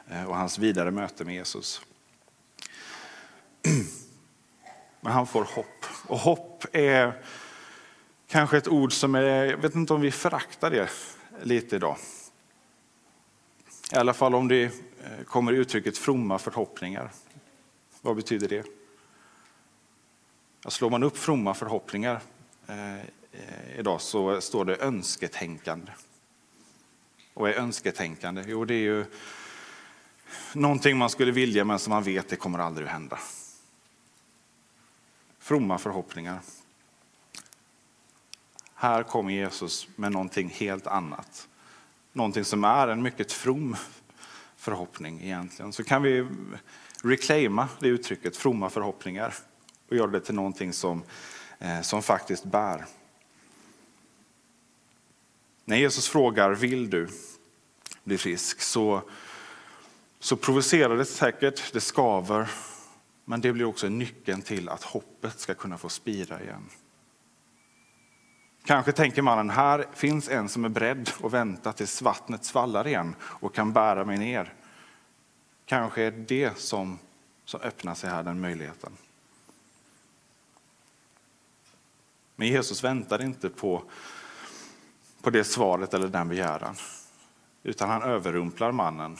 eh, 0.07 0.23
och 0.23 0.35
hans 0.35 0.59
vidare 0.59 0.91
möte 0.91 1.25
med 1.25 1.35
Jesus. 1.35 1.81
Men 5.03 5.11
han 5.11 5.27
får 5.27 5.43
hopp. 5.43 5.85
Och 6.07 6.17
hopp 6.17 6.65
är 6.71 7.23
kanske 8.27 8.57
ett 8.57 8.67
ord 8.67 8.93
som 8.93 9.15
är, 9.15 9.21
jag 9.45 9.57
vet 9.57 9.75
inte 9.75 9.93
om 9.93 10.01
vi 10.01 10.11
föraktar 10.11 10.71
det 10.71 10.89
lite 11.41 11.75
idag. 11.75 11.97
I 13.93 13.95
alla 13.95 14.13
fall 14.13 14.35
om 14.35 14.47
det 14.47 14.63
eh, 14.63 15.23
kommer 15.27 15.53
uttrycket 15.53 15.97
fromma 15.97 16.39
förhoppningar. 16.39 17.11
Vad 18.01 18.15
betyder 18.15 18.47
det? 18.47 18.65
slår 20.67 20.89
man 20.89 21.03
upp 21.03 21.17
fromma 21.17 21.53
förhoppningar 21.53 22.21
eh, 22.67 22.95
eh, 22.97 23.79
idag 23.79 24.01
så 24.01 24.41
står 24.41 24.65
det 24.65 24.75
önsketänkande. 24.75 25.91
Och 27.33 27.49
är 27.49 27.53
önsketänkande? 27.53 28.43
Jo, 28.47 28.65
det 28.65 28.73
är 28.73 28.81
ju 28.81 29.05
någonting 30.53 30.97
man 30.97 31.09
skulle 31.09 31.31
vilja 31.31 31.65
men 31.65 31.79
som 31.79 31.91
man 31.91 32.03
vet 32.03 32.29
det 32.29 32.35
kommer 32.35 32.59
aldrig 32.59 32.87
att 32.87 32.93
hända. 32.93 33.19
Fromma 35.43 35.77
förhoppningar. 35.77 36.39
Här 38.73 39.03
kommer 39.03 39.31
Jesus 39.31 39.87
med 39.95 40.11
någonting 40.11 40.49
helt 40.49 40.87
annat 40.87 41.47
någonting 42.13 42.45
som 42.45 42.63
är 42.63 42.87
en 42.87 43.01
mycket 43.01 43.31
from 43.31 43.75
förhoppning 44.55 45.21
egentligen, 45.23 45.73
så 45.73 45.83
kan 45.83 46.03
vi 46.03 46.27
reclaima 47.03 47.69
det 47.79 47.87
uttrycket, 47.87 48.37
fromma 48.37 48.69
förhoppningar, 48.69 49.33
och 49.89 49.95
göra 49.95 50.07
det 50.07 50.19
till 50.19 50.35
någonting 50.35 50.73
som, 50.73 51.03
eh, 51.59 51.81
som 51.81 52.01
faktiskt 52.01 52.43
bär. 52.43 52.85
När 55.65 55.77
Jesus 55.77 56.07
frågar, 56.07 56.51
vill 56.51 56.89
du 56.89 57.09
bli 58.03 58.17
frisk? 58.17 58.61
Så, 58.61 59.01
så 60.19 60.35
provocerar 60.35 60.97
det 60.97 61.05
säkert, 61.05 61.73
det 61.73 61.81
skaver, 61.81 62.49
men 63.25 63.41
det 63.41 63.53
blir 63.53 63.65
också 63.65 63.89
nyckeln 63.89 64.41
till 64.41 64.69
att 64.69 64.83
hoppet 64.83 65.39
ska 65.39 65.53
kunna 65.53 65.77
få 65.77 65.89
spira 65.89 66.41
igen. 66.41 66.69
Kanske 68.65 68.91
tänker 68.91 69.21
mannen, 69.21 69.49
här 69.49 69.85
finns 69.93 70.29
en 70.29 70.49
som 70.49 70.65
är 70.65 70.69
beredd 70.69 71.09
att 71.23 71.33
vänta 71.33 71.73
tills 71.73 72.01
vattnet 72.01 72.45
svallar 72.45 72.87
igen 72.87 73.15
och 73.21 73.55
kan 73.55 73.73
bära 73.73 74.05
mig 74.05 74.17
ner. 74.17 74.53
Kanske 75.65 76.01
är 76.03 76.11
det 76.11 76.57
som, 76.57 76.99
som 77.45 77.61
öppnar 77.61 77.95
sig 77.95 78.09
här, 78.09 78.23
den 78.23 78.41
möjligheten. 78.41 78.91
Men 82.35 82.47
Jesus 82.47 82.83
väntar 82.83 83.21
inte 83.21 83.49
på, 83.49 83.83
på 85.21 85.29
det 85.29 85.43
svaret 85.43 85.93
eller 85.93 86.07
den 86.07 86.29
begäran. 86.29 86.75
Utan 87.63 87.89
han 87.89 88.01
överrumplar 88.01 88.71
mannen, 88.71 89.17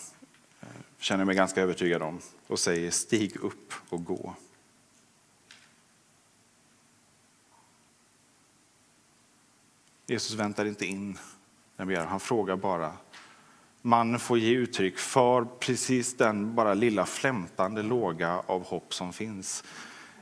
känner 1.03 1.25
mig 1.25 1.36
ganska 1.36 1.62
övertygad 1.62 2.01
om, 2.01 2.19
och 2.48 2.60
säger 2.60 2.91
stig 2.91 3.36
upp 3.36 3.74
och 3.89 4.05
gå. 4.05 4.36
Jesus 10.07 10.33
väntar 10.33 10.65
inte 10.65 10.86
in 10.86 11.17
den 11.75 11.88
begäran, 11.88 12.07
han 12.07 12.19
frågar 12.19 12.55
bara. 12.55 12.93
Mannen 13.81 14.19
får 14.19 14.38
ge 14.38 14.51
uttryck 14.51 14.98
för 14.98 15.45
precis 15.45 16.17
den 16.17 16.55
bara 16.55 16.74
lilla 16.74 17.05
flämtande 17.05 17.83
låga 17.83 18.43
av 18.45 18.63
hopp 18.65 18.93
som 18.93 19.13
finns. 19.13 19.63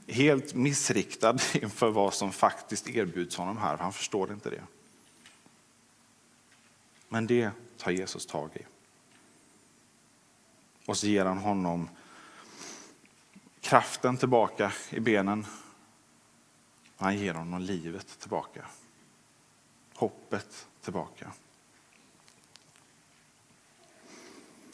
Helt 0.08 0.54
missriktad 0.54 1.38
inför 1.54 1.90
vad 1.90 2.14
som 2.14 2.32
faktiskt 2.32 2.90
erbjuds 2.90 3.38
honom 3.38 3.58
här, 3.58 3.78
han 3.78 3.94
förstår 3.94 4.32
inte 4.32 4.50
det. 4.50 4.64
Men 7.10 7.28
det 7.28 7.52
tar 7.78 7.92
Jesus 7.92 8.26
tag 8.26 8.50
i. 8.54 8.81
Och 10.86 10.98
så 10.98 11.08
ger 11.08 11.26
han 11.26 11.38
honom 11.38 11.90
kraften 13.62 14.18
tillbaka 14.18 14.74
i 14.90 15.00
benen. 15.00 15.46
Han 16.98 17.18
ger 17.18 17.34
honom 17.34 17.62
livet 17.62 18.20
tillbaka 18.20 18.66
hoppet 20.02 20.68
tillbaka. 20.82 21.32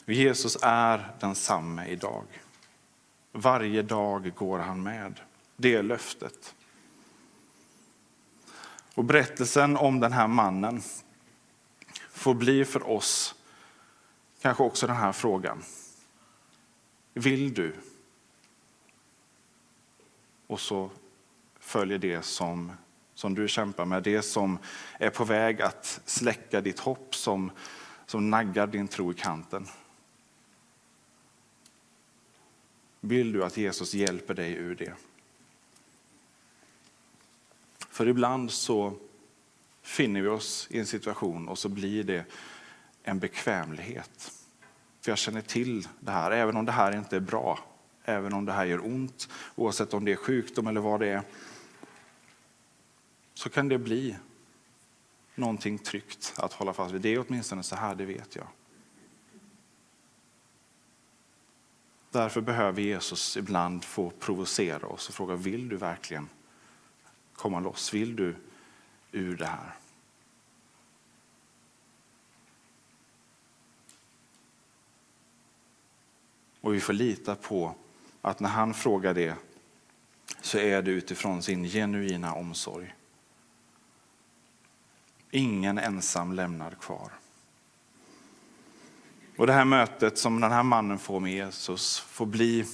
Jesus 0.06 0.56
är 0.62 1.12
densamme 1.20 1.86
idag. 1.86 2.24
Varje 3.32 3.82
dag 3.82 4.34
går 4.34 4.58
han 4.58 4.82
med. 4.82 5.20
Det 5.56 5.74
är 5.74 5.82
löftet. 5.82 6.54
Och 8.94 9.04
berättelsen 9.04 9.76
om 9.76 10.00
den 10.00 10.12
här 10.12 10.26
mannen 10.26 10.82
får 12.10 12.34
bli 12.34 12.64
för 12.64 12.88
oss 12.88 13.34
kanske 14.40 14.62
också 14.62 14.86
den 14.86 14.96
här 14.96 15.12
frågan. 15.12 15.62
Vill 17.18 17.54
du? 17.54 17.72
Och 20.46 20.60
så 20.60 20.90
följer 21.60 21.98
det 21.98 22.22
som 22.22 22.72
som 23.18 23.34
du 23.34 23.48
kämpar 23.48 23.84
med, 23.84 24.02
det 24.02 24.22
som 24.22 24.58
är 24.98 25.10
på 25.10 25.24
väg 25.24 25.62
att 25.62 26.00
släcka 26.04 26.60
ditt 26.60 26.78
hopp, 26.78 27.14
som, 27.14 27.50
som 28.06 28.30
naggar 28.30 28.66
din 28.66 28.88
tro 28.88 29.12
i 29.12 29.14
kanten. 29.14 29.66
Vill 33.00 33.32
du 33.32 33.44
att 33.44 33.56
Jesus 33.56 33.94
hjälper 33.94 34.34
dig 34.34 34.52
ur 34.52 34.74
det? 34.74 34.94
För 37.78 38.08
ibland 38.08 38.50
så 38.50 38.96
finner 39.82 40.22
vi 40.22 40.28
oss 40.28 40.68
i 40.70 40.78
en 40.78 40.86
situation 40.86 41.48
och 41.48 41.58
så 41.58 41.68
blir 41.68 42.04
det 42.04 42.24
en 43.02 43.18
bekvämlighet. 43.18 44.37
För 45.08 45.12
jag 45.12 45.18
känner 45.18 45.40
till 45.40 45.88
det 46.00 46.10
här, 46.10 46.30
även 46.30 46.56
om 46.56 46.64
det 46.64 46.72
här 46.72 46.96
inte 46.96 47.16
är 47.16 47.20
bra, 47.20 47.58
även 48.04 48.32
om 48.32 48.44
det 48.44 48.52
här 48.52 48.64
gör 48.64 48.86
ont, 48.86 49.28
oavsett 49.54 49.94
om 49.94 50.04
det 50.04 50.12
är 50.12 50.16
sjukdom 50.16 50.66
eller 50.66 50.80
vad 50.80 51.00
det 51.00 51.08
är, 51.08 51.22
så 53.34 53.50
kan 53.50 53.68
det 53.68 53.78
bli 53.78 54.16
någonting 55.34 55.78
tryggt 55.78 56.34
att 56.38 56.52
hålla 56.52 56.72
fast 56.72 56.94
vid. 56.94 57.00
Det 57.00 57.08
är 57.08 57.24
åtminstone 57.28 57.62
så 57.62 57.76
här, 57.76 57.94
det 57.94 58.04
vet 58.04 58.36
jag. 58.36 58.46
Därför 62.10 62.40
behöver 62.40 62.82
Jesus 62.82 63.36
ibland 63.36 63.84
få 63.84 64.10
provocera 64.10 64.86
oss 64.86 65.08
och 65.08 65.14
fråga, 65.14 65.34
vill 65.34 65.68
du 65.68 65.76
verkligen 65.76 66.28
komma 67.34 67.60
loss? 67.60 67.94
Vill 67.94 68.16
du 68.16 68.36
ur 69.12 69.36
det 69.36 69.46
här? 69.46 69.77
Och 76.60 76.74
vi 76.74 76.80
får 76.80 76.92
lita 76.92 77.34
på 77.34 77.74
att 78.22 78.40
när 78.40 78.48
han 78.48 78.74
frågar 78.74 79.14
det 79.14 79.34
så 80.40 80.58
är 80.58 80.82
det 80.82 80.90
utifrån 80.90 81.42
sin 81.42 81.64
genuina 81.64 82.34
omsorg. 82.34 82.94
Ingen 85.30 85.78
ensam 85.78 86.32
lämnad 86.32 86.78
kvar. 86.78 87.12
Och 89.36 89.46
det 89.46 89.52
här 89.52 89.64
mötet 89.64 90.18
som 90.18 90.40
den 90.40 90.52
här 90.52 90.62
mannen 90.62 90.98
får 90.98 91.20
med 91.20 91.32
Jesus 91.32 91.98
får 91.98 92.26
bli 92.26 92.64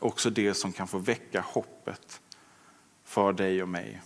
också 0.00 0.30
det 0.30 0.54
som 0.54 0.72
kan 0.72 0.88
få 0.88 0.98
väcka 0.98 1.40
hoppet 1.40 2.20
för 3.04 3.32
dig 3.32 3.62
och 3.62 3.68
mig. 3.68 4.02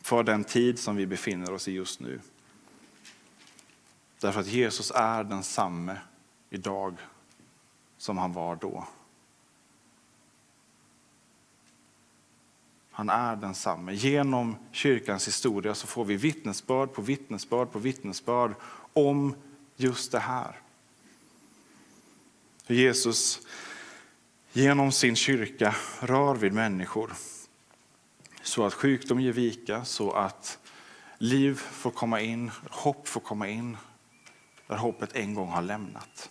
För 0.00 0.22
den 0.22 0.44
tid 0.44 0.78
som 0.78 0.96
vi 0.96 1.06
befinner 1.06 1.52
oss 1.52 1.68
i 1.68 1.72
just 1.72 2.00
nu. 2.00 2.20
Därför 4.20 4.40
att 4.40 4.46
Jesus 4.46 4.92
är 4.94 5.24
densamme 5.24 5.96
idag 6.50 6.96
som 8.04 8.18
han 8.18 8.32
var 8.32 8.56
då. 8.56 8.86
Han 12.90 13.08
är 13.08 13.36
densamme. 13.36 13.92
Genom 13.92 14.56
kyrkans 14.72 15.28
historia 15.28 15.74
så 15.74 15.86
får 15.86 16.04
vi 16.04 16.16
vittnesbörd 16.16 16.92
på 16.92 17.02
vittnesbörd 17.02 17.72
på 17.72 17.78
vittnesbörd 17.78 18.54
om 18.92 19.34
just 19.76 20.12
det 20.12 20.18
här. 20.18 20.60
Hur 22.66 22.76
Jesus 22.76 23.46
genom 24.52 24.92
sin 24.92 25.16
kyrka 25.16 25.74
rör 26.00 26.34
vid 26.34 26.52
människor 26.52 27.12
så 28.42 28.66
att 28.66 28.74
sjukdom 28.74 29.20
ger 29.20 29.32
vika, 29.32 29.84
så 29.84 30.12
att 30.12 30.58
liv 31.18 31.54
får 31.54 31.90
komma 31.90 32.20
in, 32.20 32.50
hopp 32.70 33.08
får 33.08 33.20
komma 33.20 33.48
in 33.48 33.76
där 34.66 34.76
hoppet 34.76 35.16
en 35.16 35.34
gång 35.34 35.48
har 35.48 35.62
lämnat. 35.62 36.30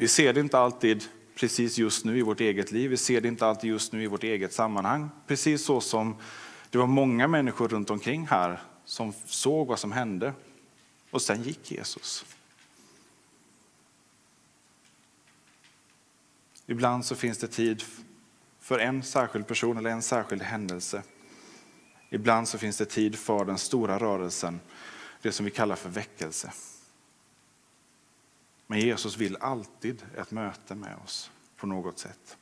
Vi 0.00 0.08
ser 0.08 0.32
det 0.32 0.40
inte 0.40 0.58
alltid 0.58 1.04
precis 1.34 1.78
just 1.78 2.04
nu 2.04 2.18
i 2.18 2.22
vårt 2.22 2.40
eget 2.40 2.72
liv. 2.72 2.90
Vi 2.90 2.96
ser 2.96 3.20
det 3.20 3.28
inte 3.28 3.46
alltid 3.46 3.70
just 3.70 3.92
nu 3.92 4.02
i 4.02 4.06
vårt 4.06 4.24
eget 4.24 4.52
sammanhang. 4.52 5.10
Precis 5.26 5.64
så 5.64 5.80
som 5.80 6.16
det 6.70 6.78
var 6.78 6.86
många 6.86 7.28
människor 7.28 7.68
runt 7.68 7.90
omkring 7.90 8.26
här 8.26 8.60
som 8.84 9.12
såg 9.26 9.66
vad 9.66 9.78
som 9.78 9.92
hände 9.92 10.32
och 11.10 11.22
sen 11.22 11.42
gick 11.42 11.72
Jesus. 11.72 12.24
Ibland 16.66 17.04
så 17.04 17.14
finns 17.14 17.38
det 17.38 17.48
tid 17.48 17.82
för 18.60 18.78
en 18.78 19.02
särskild 19.02 19.46
person 19.46 19.76
eller 19.76 19.90
en 19.90 20.02
särskild 20.02 20.42
händelse. 20.42 21.02
Ibland 22.10 22.48
så 22.48 22.58
finns 22.58 22.76
det 22.76 22.86
tid 22.86 23.18
för 23.18 23.44
den 23.44 23.58
stora 23.58 23.98
rörelsen, 23.98 24.60
det 25.22 25.32
som 25.32 25.44
vi 25.44 25.50
kallar 25.50 25.76
för 25.76 25.88
väckelse. 25.88 26.52
Men 28.70 28.80
Jesus 28.80 29.16
vill 29.16 29.36
alltid 29.40 30.02
ett 30.16 30.30
möte 30.30 30.74
med 30.74 30.96
oss 31.04 31.30
på 31.56 31.66
något 31.66 31.98
sätt. 31.98 32.36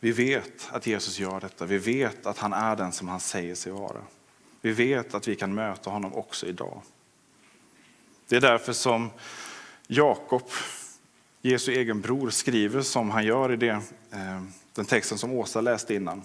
Vi 0.00 0.12
vet 0.12 0.68
att 0.70 0.86
Jesus 0.86 1.18
gör 1.18 1.40
detta. 1.40 1.66
Vi 1.66 1.78
vet 1.78 2.26
att 2.26 2.38
han 2.38 2.52
är 2.52 2.76
den 2.76 2.92
som 2.92 3.08
han 3.08 3.20
säger 3.20 3.54
sig 3.54 3.72
vara. 3.72 4.02
Vi 4.60 4.72
vet 4.72 5.14
att 5.14 5.28
vi 5.28 5.36
kan 5.36 5.54
möta 5.54 5.90
honom 5.90 6.14
också 6.14 6.46
idag. 6.46 6.82
Det 8.28 8.36
är 8.36 8.40
därför 8.40 8.72
som 8.72 9.10
Jakob, 9.86 10.42
Jesu 11.42 11.72
egen 11.72 12.00
bror, 12.00 12.30
skriver 12.30 12.82
som 12.82 13.10
han 13.10 13.24
gör 13.24 13.52
i 13.52 13.56
det, 13.56 13.82
eh, 14.10 14.42
den 14.72 14.84
texten 14.84 15.18
som 15.18 15.32
Åsa 15.32 15.60
läste 15.60 15.94
innan. 15.94 16.22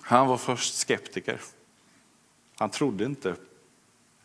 Han 0.00 0.26
var 0.26 0.36
först 0.36 0.74
skeptiker. 0.74 1.40
Han 2.56 2.70
trodde 2.70 3.04
inte 3.04 3.36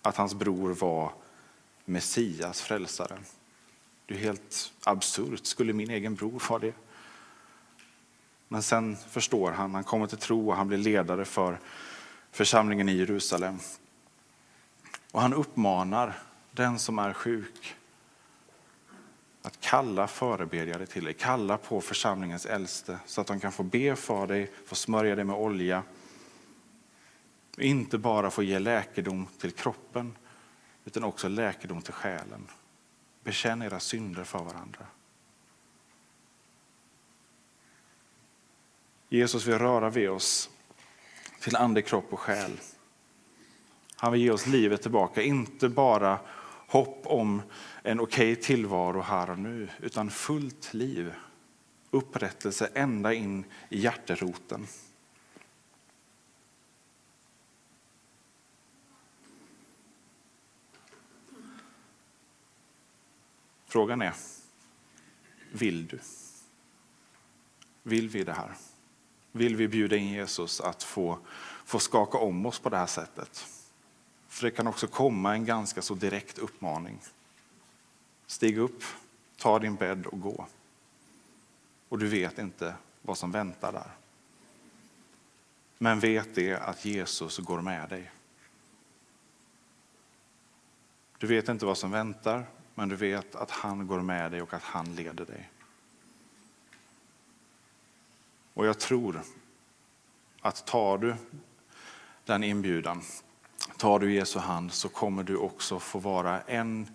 att 0.06 0.18
hans 0.18 0.34
bror 0.34 0.74
var 0.74 1.12
Messias, 1.86 2.62
frälsaren. 2.62 3.26
Det 4.06 4.14
är 4.14 4.18
helt 4.18 4.74
absurt. 4.84 5.46
Skulle 5.46 5.74
min 5.74 5.90
egen 5.90 6.16
bror 6.16 6.44
vara 6.50 6.60
det? 6.60 6.74
Men 8.48 8.64
sen 8.64 8.98
förstår 9.10 9.52
han, 9.52 9.76
han 9.76 9.84
kommer 9.84 10.08
till 10.08 10.18
tro 10.18 10.50
och 10.50 10.56
han 10.56 10.68
blir 10.68 10.78
ledare 10.78 11.26
för 11.26 11.60
församlingen 12.32 12.90
i 12.90 12.98
Jerusalem. 12.98 13.60
Och 15.12 15.22
han 15.22 15.34
uppmanar 15.34 16.20
den 16.52 16.80
som 16.80 17.00
är 17.00 17.14
sjuk 17.14 17.76
att 19.42 19.60
kalla 19.60 20.08
förebedjare 20.08 20.86
till 20.86 21.04
dig, 21.04 21.14
kalla 21.14 21.58
på 21.58 21.82
församlingens 21.82 22.46
äldste 22.46 23.00
så 23.06 23.22
att 23.22 23.28
de 23.28 23.40
kan 23.40 23.52
få 23.52 23.64
be 23.64 23.96
för 23.96 24.28
dig, 24.28 24.52
få 24.66 24.76
smörja 24.76 25.16
dig 25.16 25.24
med 25.24 25.36
olja. 25.36 25.84
Inte 27.58 27.98
bara 27.98 28.32
få 28.32 28.44
ge 28.44 28.60
läkedom 28.60 29.28
till 29.38 29.52
kroppen 29.52 30.18
utan 30.86 31.04
också 31.04 31.28
läkedom 31.28 31.82
till 31.82 31.94
själen. 31.94 32.48
Bekänn 33.24 33.62
era 33.62 33.80
synder 33.80 34.24
för 34.24 34.40
varandra. 34.40 34.86
Jesus 39.10 39.46
vill 39.46 39.60
röra 39.60 39.90
vid 39.90 40.10
oss 40.10 40.50
till 41.40 41.56
ande, 41.56 41.82
kropp 41.82 42.14
och 42.14 42.20
själ. 42.20 42.60
Han 43.96 44.12
vill 44.12 44.22
ge 44.22 44.32
oss 44.32 44.48
livet 44.48 44.82
tillbaka, 44.82 45.22
inte 45.22 45.70
bara 45.70 46.20
hopp 46.68 47.02
om 47.06 47.42
en 47.84 48.00
okej 48.00 48.32
okay 48.32 48.44
tillvaro 48.44 49.02
här 49.02 49.30
och 49.30 49.40
nu, 49.40 49.70
utan 49.80 50.10
fullt 50.10 50.74
liv. 50.74 51.14
Upprättelse 51.92 52.70
ända 52.74 53.14
in 53.14 53.46
i 53.70 53.80
hjärteroten. 53.80 54.68
Frågan 63.76 64.02
är, 64.02 64.14
vill 65.52 65.88
du? 65.88 66.00
Vill 67.84 68.10
vi 68.10 68.24
det 68.24 68.34
här? 68.34 68.52
Vill 69.32 69.56
vi 69.56 69.68
bjuda 69.68 69.96
in 69.96 70.08
Jesus 70.08 70.62
att 70.62 70.84
få, 70.84 71.20
få 71.66 71.80
skaka 71.80 72.18
om 72.18 72.46
oss 72.46 72.60
på 72.60 72.70
det 72.70 72.78
här 72.78 72.86
sättet? 72.86 73.48
För 74.28 74.46
det 74.46 74.52
kan 74.52 74.68
också 74.68 74.88
komma 74.88 75.34
en 75.34 75.46
ganska 75.46 75.82
så 75.82 75.94
direkt 75.94 76.38
uppmaning. 76.38 77.00
Stig 78.26 78.58
upp, 78.58 78.84
ta 79.38 79.60
din 79.60 79.76
bädd 79.76 80.06
och 80.06 80.22
gå. 80.22 80.48
Och 81.90 82.00
du 82.00 82.08
vet 82.08 82.40
inte 82.40 82.76
vad 83.02 83.18
som 83.18 83.32
väntar 83.32 83.72
där. 83.72 83.92
Men 85.78 86.00
vet 86.00 86.36
det 86.36 86.54
att 86.54 86.86
Jesus 86.86 87.38
går 87.38 87.62
med 87.62 87.90
dig. 87.90 88.12
Du 91.18 91.28
vet 91.28 91.50
inte 91.50 91.66
vad 91.66 91.78
som 91.78 91.92
väntar, 91.92 92.46
men 92.76 92.90
du 92.90 92.96
vet 92.96 93.36
att 93.36 93.52
han 93.52 93.88
går 93.88 94.02
med 94.02 94.32
dig 94.32 94.42
och 94.42 94.54
att 94.54 94.64
han 94.64 94.96
leder 94.96 95.26
dig. 95.26 95.50
Och 98.54 98.66
jag 98.66 98.80
tror 98.80 99.22
att 100.42 100.66
tar 100.66 100.98
du 100.98 101.16
den 102.26 102.44
inbjudan, 102.44 103.02
tar 103.78 104.00
du 104.00 104.14
Jesu 104.14 104.40
hand 104.40 104.74
så 104.74 104.90
kommer 104.90 105.24
du 105.24 105.38
också 105.38 105.80
få 105.80 106.00
vara 106.00 106.42
en 106.42 106.88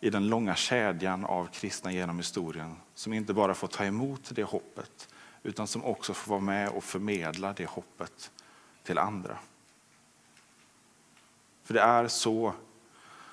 i 0.00 0.10
den 0.10 0.28
långa 0.28 0.54
kedjan 0.54 1.24
av 1.24 1.46
kristna 1.46 1.92
genom 1.92 2.16
historien 2.16 2.76
som 2.94 3.12
inte 3.12 3.34
bara 3.34 3.54
får 3.54 3.68
ta 3.68 3.84
emot 3.84 4.30
det 4.34 4.42
hoppet 4.42 5.08
utan 5.42 5.66
som 5.66 5.84
också 5.84 6.14
får 6.14 6.30
vara 6.30 6.40
med 6.40 6.68
och 6.68 6.84
förmedla 6.84 7.52
det 7.52 7.66
hoppet 7.66 8.30
till 8.82 8.98
andra. 8.98 9.38
För 11.64 11.74
det 11.74 11.80
är 11.80 12.08
så 12.08 12.54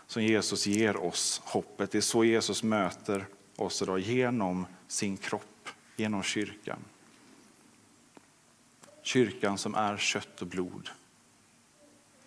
som 0.09 0.23
Jesus 0.23 0.67
ger 0.67 0.97
oss 0.97 1.41
hoppet. 1.45 1.91
Det 1.91 1.97
är 1.97 2.01
så 2.01 2.23
Jesus 2.23 2.63
möter 2.63 3.25
oss 3.55 3.81
idag 3.81 3.99
genom 3.99 4.65
sin 4.87 5.17
kropp, 5.17 5.69
genom 5.95 6.23
kyrkan. 6.23 6.79
Kyrkan 9.01 9.57
som 9.57 9.75
är 9.75 9.97
kött 9.97 10.41
och 10.41 10.47
blod. 10.47 10.89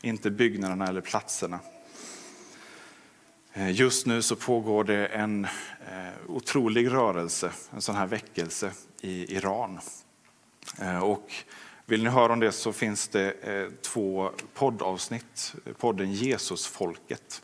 Inte 0.01 0.31
byggnaderna 0.31 0.87
eller 0.87 1.01
platserna. 1.01 1.61
Eh, 3.53 3.71
just 3.71 4.07
nu 4.07 4.23
så 4.23 4.37
pågår 4.37 4.85
det 4.85 5.07
en 5.07 5.45
eh, 5.45 6.13
otrolig 6.29 6.93
rörelse, 6.93 7.53
en 7.71 7.83
sån 7.83 7.95
här 7.95 8.07
väckelse 8.07 8.73
i 9.01 9.37
Iran. 9.37 9.81
Eh, 10.81 11.03
och 11.03 11.33
vill 11.87 12.03
ni 12.03 12.11
höra 12.11 12.33
om 12.33 12.41
det 12.41 12.53
så 12.53 12.73
finns 12.73 13.09
det 13.09 13.35
två 13.83 14.31
poddavsnitt, 14.55 15.55
podden 15.79 16.13
Jesusfolket. 16.13 17.43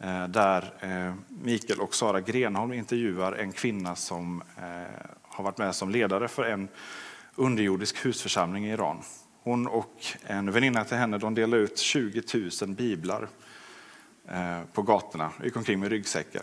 Eh, 0.00 0.28
där 0.28 0.72
eh, 0.80 1.14
Mikael 1.28 1.80
och 1.80 1.94
Sara 1.94 2.20
Grenholm 2.20 2.72
intervjuar 2.72 3.32
en 3.32 3.52
kvinna 3.52 3.96
som 3.96 4.42
eh, 4.56 5.08
har 5.22 5.44
varit 5.44 5.58
med 5.58 5.74
som 5.74 5.90
ledare 5.90 6.28
för 6.28 6.44
en 6.44 6.68
underjordisk 7.34 8.06
husförsamling 8.06 8.66
i 8.66 8.72
Iran. 8.72 9.02
Hon 9.42 9.66
och 9.66 10.06
en 10.26 10.52
väninna 10.52 10.84
till 10.84 10.96
henne 10.96 11.18
de 11.18 11.34
delar 11.34 11.58
ut 11.58 11.78
20 11.78 12.22
000 12.62 12.70
biblar 12.74 13.28
på 14.72 14.82
gatorna, 14.82 15.32
gick 15.44 15.56
omkring 15.56 15.80
med 15.80 15.88
ryggsäckar 15.88 16.42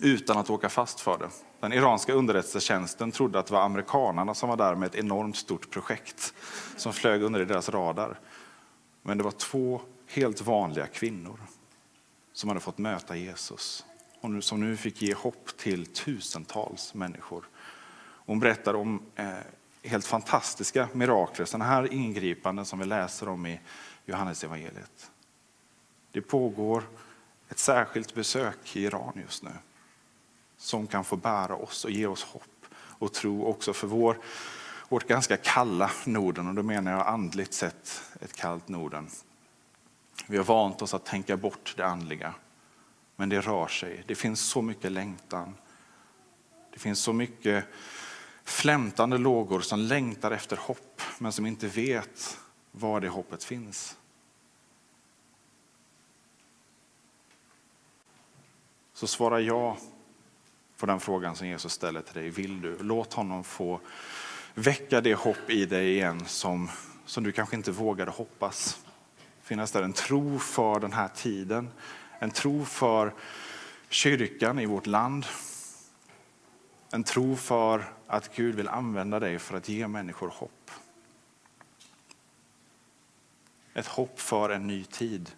utan 0.00 0.38
att 0.38 0.50
åka 0.50 0.68
fast 0.68 1.00
för 1.00 1.18
det. 1.18 1.28
Den 1.60 1.72
iranska 1.72 2.12
underrättelsetjänsten 2.12 3.12
trodde 3.12 3.38
att 3.38 3.46
det 3.46 3.52
var 3.52 3.60
amerikanarna 3.60 4.34
som 4.34 4.48
var 4.48 4.56
där 4.56 4.74
med 4.74 4.86
ett 4.86 4.94
enormt 4.94 5.36
stort 5.36 5.70
projekt 5.70 6.34
som 6.76 6.92
flög 6.92 7.22
under 7.22 7.44
deras 7.44 7.68
radar. 7.68 8.18
Men 9.02 9.18
det 9.18 9.24
var 9.24 9.30
två 9.30 9.80
helt 10.06 10.40
vanliga 10.40 10.86
kvinnor 10.86 11.38
som 12.36 12.48
hade 12.48 12.60
fått 12.60 12.78
möta 12.78 13.16
Jesus 13.16 13.84
och 14.20 14.44
som 14.44 14.60
nu 14.60 14.76
fick 14.76 15.02
ge 15.02 15.14
hopp 15.14 15.56
till 15.56 15.86
tusentals 15.86 16.94
människor. 16.94 17.48
Hon 17.98 18.40
berättar 18.40 18.74
om 18.74 19.02
eh, 19.14 19.34
helt 19.82 20.06
fantastiska 20.06 20.88
mirakler, 20.92 21.44
sådana 21.44 21.64
här 21.64 21.92
ingripanden 21.92 22.64
som 22.66 22.78
vi 22.78 22.84
läser 22.84 23.28
om 23.28 23.46
i 23.46 23.60
Johannes 24.04 24.44
evangeliet. 24.44 25.10
Det 26.12 26.20
pågår 26.20 26.82
ett 27.48 27.58
särskilt 27.58 28.14
besök 28.14 28.76
i 28.76 28.84
Iran 28.84 29.12
just 29.22 29.42
nu 29.42 29.52
som 30.56 30.86
kan 30.86 31.04
få 31.04 31.16
bära 31.16 31.56
oss 31.56 31.84
och 31.84 31.90
ge 31.90 32.06
oss 32.06 32.24
hopp 32.24 32.66
och 32.74 33.12
tro 33.12 33.44
också 33.44 33.72
för 33.72 33.86
vår, 33.86 34.18
vårt 34.88 35.08
ganska 35.08 35.36
kalla 35.36 35.90
Norden. 36.04 36.48
Och 36.48 36.54
då 36.54 36.62
menar 36.62 36.92
jag 36.92 37.06
andligt 37.06 37.54
sett 37.54 38.02
ett 38.20 38.32
kallt 38.32 38.68
Norden. 38.68 39.10
Vi 40.26 40.36
har 40.36 40.44
vant 40.44 40.82
oss 40.82 40.94
att 40.94 41.04
tänka 41.04 41.36
bort 41.36 41.74
det 41.76 41.86
andliga. 41.86 42.34
Men 43.16 43.28
det 43.28 43.40
rör 43.40 43.66
sig. 43.66 44.04
Det 44.06 44.14
finns 44.14 44.40
så 44.40 44.62
mycket 44.62 44.92
längtan. 44.92 45.54
Det 46.72 46.78
finns 46.78 47.00
så 47.00 47.12
mycket 47.12 47.64
flämtande 48.44 49.18
lågor 49.18 49.60
som 49.60 49.78
längtar 49.78 50.30
efter 50.30 50.56
hopp 50.56 51.02
men 51.18 51.32
som 51.32 51.46
inte 51.46 51.66
vet 51.66 52.38
var 52.72 53.00
det 53.00 53.08
hoppet 53.08 53.44
finns. 53.44 53.96
Så 58.92 59.06
svara 59.06 59.40
ja 59.40 59.76
på 60.76 60.86
den 60.86 61.00
frågan 61.00 61.36
som 61.36 61.48
Jesus 61.48 61.72
ställer 61.72 62.02
till 62.02 62.14
dig. 62.14 62.30
Vill 62.30 62.60
du? 62.60 62.78
Låt 62.80 63.12
honom 63.12 63.44
få 63.44 63.80
väcka 64.54 65.00
det 65.00 65.14
hopp 65.14 65.50
i 65.50 65.66
dig 65.66 65.92
igen 65.92 66.24
som, 66.26 66.70
som 67.06 67.24
du 67.24 67.32
kanske 67.32 67.56
inte 67.56 67.70
vågade 67.70 68.10
hoppas. 68.10 68.85
Finnas 69.46 69.72
där 69.72 69.82
en 69.82 69.92
tro 69.92 70.38
för 70.38 70.80
den 70.80 70.92
här 70.92 71.08
tiden, 71.08 71.70
en 72.18 72.30
tro 72.30 72.64
för 72.64 73.14
kyrkan 73.88 74.58
i 74.58 74.66
vårt 74.66 74.86
land. 74.86 75.26
En 76.90 77.04
tro 77.04 77.36
för 77.36 77.92
att 78.06 78.36
Gud 78.36 78.54
vill 78.54 78.68
använda 78.68 79.20
dig 79.20 79.38
för 79.38 79.56
att 79.56 79.68
ge 79.68 79.88
människor 79.88 80.28
hopp. 80.28 80.70
Ett 83.74 83.86
hopp 83.86 84.20
för 84.20 84.50
en 84.50 84.66
ny 84.66 84.84
tid. 84.84 85.30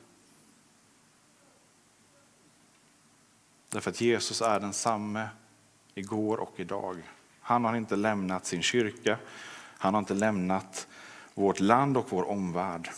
Därför 3.69 3.91
att 3.91 4.01
Jesus 4.01 4.43
är 4.43 4.61
densamme 4.61 5.29
igår 5.95 6.41
och 6.41 6.61
idag. 6.61 7.03
Han 7.41 7.65
har 7.65 7.77
inte 7.77 7.97
lämnat 7.97 8.47
sin 8.47 8.63
kyrka, 8.63 9.19
han 9.79 9.95
har 9.95 9.99
inte 9.99 10.15
lämnat 10.15 10.89
vårt 11.35 11.61
land 11.61 11.97
och 11.97 12.07
vår 12.11 12.29
omvärld. 12.29 12.91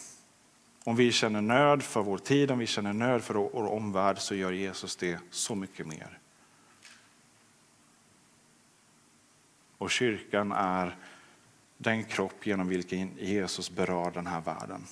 Om 0.90 0.96
vi 0.96 1.12
känner 1.12 1.40
nöd 1.40 1.82
för 1.82 2.02
vår 2.02 2.18
tid, 2.18 2.50
om 2.50 2.58
vi 2.58 2.66
känner 2.66 2.92
nöd 2.92 3.22
för 3.24 3.34
vår 3.34 3.66
omvärld 3.66 4.18
så 4.18 4.34
gör 4.34 4.52
Jesus 4.52 4.96
det 4.96 5.18
så 5.30 5.54
mycket 5.54 5.86
mer. 5.86 6.18
Och 9.78 9.90
kyrkan 9.90 10.52
är 10.52 10.96
den 11.76 12.04
kropp 12.04 12.46
genom 12.46 12.68
vilken 12.68 13.16
Jesus 13.18 13.70
berör 13.70 14.10
den 14.10 14.26
här 14.26 14.40
världen. 14.40 14.86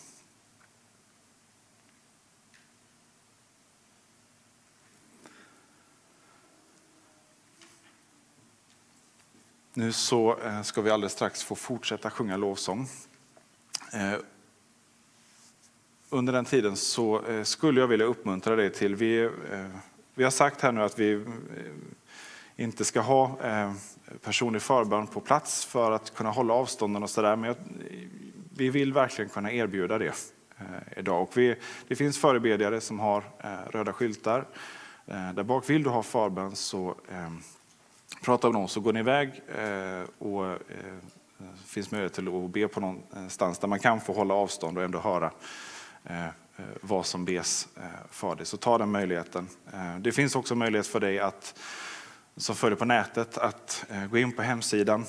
Nu 9.75 9.93
så 9.93 10.39
eh, 10.39 10.63
ska 10.63 10.81
vi 10.81 10.91
alldeles 10.91 11.13
strax 11.13 11.43
få 11.43 11.55
fortsätta 11.55 12.11
sjunga 12.11 12.37
lovsång. 12.37 12.89
Eh, 13.93 14.15
under 16.11 16.33
den 16.33 16.45
tiden 16.45 16.77
så 16.77 17.23
eh, 17.25 17.43
skulle 17.43 17.81
jag 17.81 17.89
vilja 17.89 18.07
uppmuntra 18.07 18.57
dig 18.57 18.73
till, 18.73 18.97
vi, 18.97 19.21
eh, 19.21 19.31
vi 20.15 20.25
har 20.25 20.31
sagt 20.31 20.61
här 20.61 20.73
nu 20.73 20.83
att 20.83 20.99
vi 20.99 21.13
eh, 21.13 21.21
inte 22.57 22.85
ska 22.85 23.01
ha 23.01 23.39
personlig 24.25 24.63
förbön 24.63 25.07
på 25.07 25.21
plats 25.21 25.65
för 25.65 25.93
att 25.93 26.15
kunna 26.15 26.31
hålla 26.31 26.55
avstånden 26.55 27.03
och 27.03 27.11
sådär, 27.11 27.37
men 27.37 27.55
vi 28.57 28.71
vill 28.71 28.93
verkligen 28.93 29.29
kunna 29.29 29.53
erbjuda 29.53 29.99
det 29.99 30.13
idag. 30.97 31.23
Och 31.23 31.37
vi, 31.37 31.57
det 31.89 31.97
finns 31.97 32.19
förebedjare 32.19 32.81
som 32.81 32.99
har 32.99 33.25
röda 33.71 33.93
skyltar. 33.93 34.47
Där 35.07 35.43
bak 35.43 35.71
vill 35.71 35.83
du 35.83 35.91
ha 35.91 36.03
förbön 36.03 36.57
så 36.57 36.95
prata 38.25 38.47
med 38.47 38.55
någon 38.55 38.69
så 38.69 38.81
går 38.81 38.93
ni 38.93 39.01
iväg 39.01 39.43
och 40.19 40.45
det 41.39 41.67
finns 41.67 41.91
möjlighet 41.91 42.13
till 42.13 42.29
att 42.29 42.51
be 42.51 42.69
på 42.69 42.81
någonstans 42.81 43.59
där 43.59 43.69
man 43.69 43.81
kan 43.81 44.01
få 44.01 44.13
hålla 44.13 44.35
avstånd 44.35 44.79
och 44.79 44.85
ändå 44.85 44.99
höra 44.99 45.31
Eh, 46.09 46.27
eh, 46.27 46.33
vad 46.81 47.07
som 47.07 47.25
bes 47.25 47.69
eh, 47.77 47.83
för 48.11 48.35
dig. 48.35 48.47
Så 48.47 48.57
ta 48.57 48.79
den 48.79 48.91
möjligheten. 48.91 49.49
Det 49.99 50.13
finns 50.13 50.37
också 50.37 50.55
möjlighet 50.55 50.87
för 50.87 51.01
dig 51.01 51.19
att, 51.19 51.59
som 52.37 52.57
följer 52.57 52.77
på 52.77 52.85
nätet 52.85 53.39
att 53.39 53.85
gå 54.11 54.19
in 54.19 54.33
på 54.33 54.43
hemsidan 54.43 55.05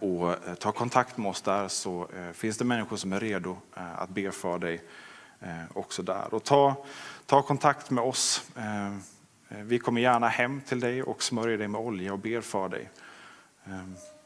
och 0.00 0.34
ta 0.58 0.72
kontakt 0.72 1.16
med 1.16 1.30
oss 1.30 1.42
där 1.42 1.68
så 1.68 2.08
finns 2.34 2.58
det 2.58 2.64
människor 2.64 2.96
som 2.96 3.12
är 3.12 3.20
redo 3.20 3.56
att 3.74 4.10
be 4.10 4.32
för 4.32 4.58
dig 4.58 4.82
också 5.74 6.02
där. 6.02 6.34
Och 6.34 6.44
ta, 6.44 6.86
ta 7.26 7.42
kontakt 7.42 7.90
med 7.90 8.04
oss 8.04 8.50
vi 9.48 9.78
kommer 9.78 10.00
gärna 10.00 10.28
hem 10.28 10.60
till 10.60 10.80
dig 10.80 11.02
och 11.02 11.22
smörjer 11.22 11.58
dig 11.58 11.68
med 11.68 11.80
olja 11.80 12.12
och 12.12 12.18
ber 12.18 12.40
för 12.40 12.68
dig. 12.68 12.90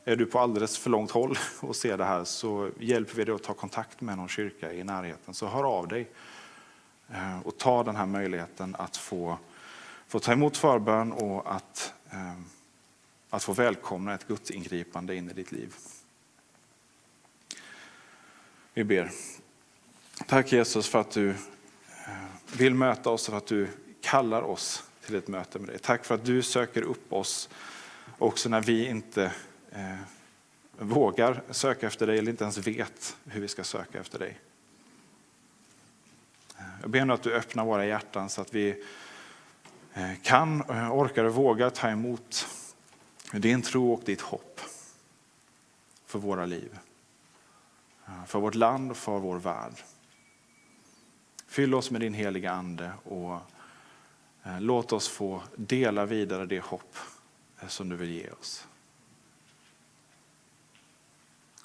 Är 0.05 0.17
du 0.17 0.27
på 0.27 0.38
alldeles 0.38 0.79
för 0.79 0.90
långt 0.90 1.11
håll 1.11 1.38
och 1.61 1.77
ser 1.77 1.99
det 1.99 2.05
här 2.05 2.25
så 2.25 2.71
hjälper 2.79 3.14
vi 3.14 3.25
dig 3.25 3.35
att 3.35 3.43
ta 3.43 3.55
kontakt 3.55 4.01
med 4.01 4.17
någon 4.17 4.29
kyrka 4.29 4.73
i 4.73 4.85
närheten. 4.85 5.35
Så 5.35 5.47
hör 5.47 5.64
av 5.64 5.88
dig 5.88 6.11
eh, 7.09 7.40
och 7.40 7.59
ta 7.59 7.83
den 7.83 7.97
här 7.97 8.07
möjligheten 8.07 8.77
att 8.79 8.97
få, 8.97 9.38
få 10.07 10.19
ta 10.19 10.33
emot 10.33 10.57
förbön 10.57 11.12
och 11.12 11.55
att, 11.55 11.95
eh, 12.11 12.35
att 13.31 13.45
få 13.45 13.53
välkomna 13.53 14.14
ett 14.14 14.29
Guds 14.29 14.51
ingripande 14.51 15.17
in 15.17 15.31
i 15.31 15.33
ditt 15.33 15.53
liv. 15.53 15.75
Vi 18.75 18.85
ber. 18.85 19.11
Tack 20.27 20.53
Jesus 20.53 20.88
för 20.88 21.01
att 21.01 21.11
du 21.11 21.31
eh, 21.31 21.37
vill 22.57 22.75
möta 22.75 23.11
oss 23.11 23.29
och 23.29 23.33
för 23.33 23.38
att 23.38 23.47
du 23.47 23.69
kallar 24.01 24.43
oss 24.43 24.85
till 25.07 25.14
ett 25.14 25.29
möte 25.29 25.59
med 25.59 25.69
dig. 25.69 25.79
Tack 25.79 26.05
för 26.05 26.14
att 26.14 26.25
du 26.25 26.43
söker 26.43 26.83
upp 26.83 27.12
oss 27.12 27.49
också 28.19 28.49
när 28.49 28.61
vi 28.61 28.88
inte 28.88 29.33
eh, 29.75 29.99
vågar 30.79 31.43
söka 31.51 31.87
efter 31.87 32.07
dig 32.07 32.19
eller 32.19 32.31
inte 32.31 32.45
ens 32.45 32.59
vet 32.59 33.17
hur 33.25 33.41
vi 33.41 33.49
ska 33.49 33.65
söka 33.65 34.01
efter 34.01 34.19
dig. 34.19 34.41
Eh, 36.59 36.65
jag 36.81 36.91
ber 36.91 37.05
nu 37.05 37.13
att 37.13 37.23
du 37.23 37.35
öppnar 37.35 37.65
våra 37.65 37.87
hjärtan 37.87 38.31
så 38.31 38.41
att 38.41 38.55
vi 38.55 38.85
eh, 39.95 40.15
kan, 40.23 40.63
orkar 40.91 41.25
och 41.25 41.35
vågar 41.35 41.71
ta 41.71 41.89
emot 41.89 42.47
din 43.33 43.63
tro 43.63 43.93
och 43.93 44.03
ditt 44.05 44.21
hopp 44.21 44.61
för 46.07 46.19
våra 46.19 46.47
liv. 46.47 46.79
Eh, 48.07 48.25
för 48.25 48.41
vårt 48.41 48.55
land 48.55 48.91
och 48.91 48.97
för 48.97 49.19
vår 49.19 49.39
värld. 49.39 49.75
Fyll 51.47 51.75
oss 51.75 51.91
med 51.91 52.01
din 52.01 52.15
heliga 52.15 52.53
Ande 52.53 52.93
och 53.05 53.39
låt 54.59 54.93
oss 54.93 55.09
få 55.09 55.43
dela 55.57 56.07
vidare 56.07 56.47
det 56.47 56.61
hopp 56.61 56.97
som 57.69 57.89
du 57.89 57.97
vill 57.97 58.11
ge 58.11 58.31
oss. 58.31 58.67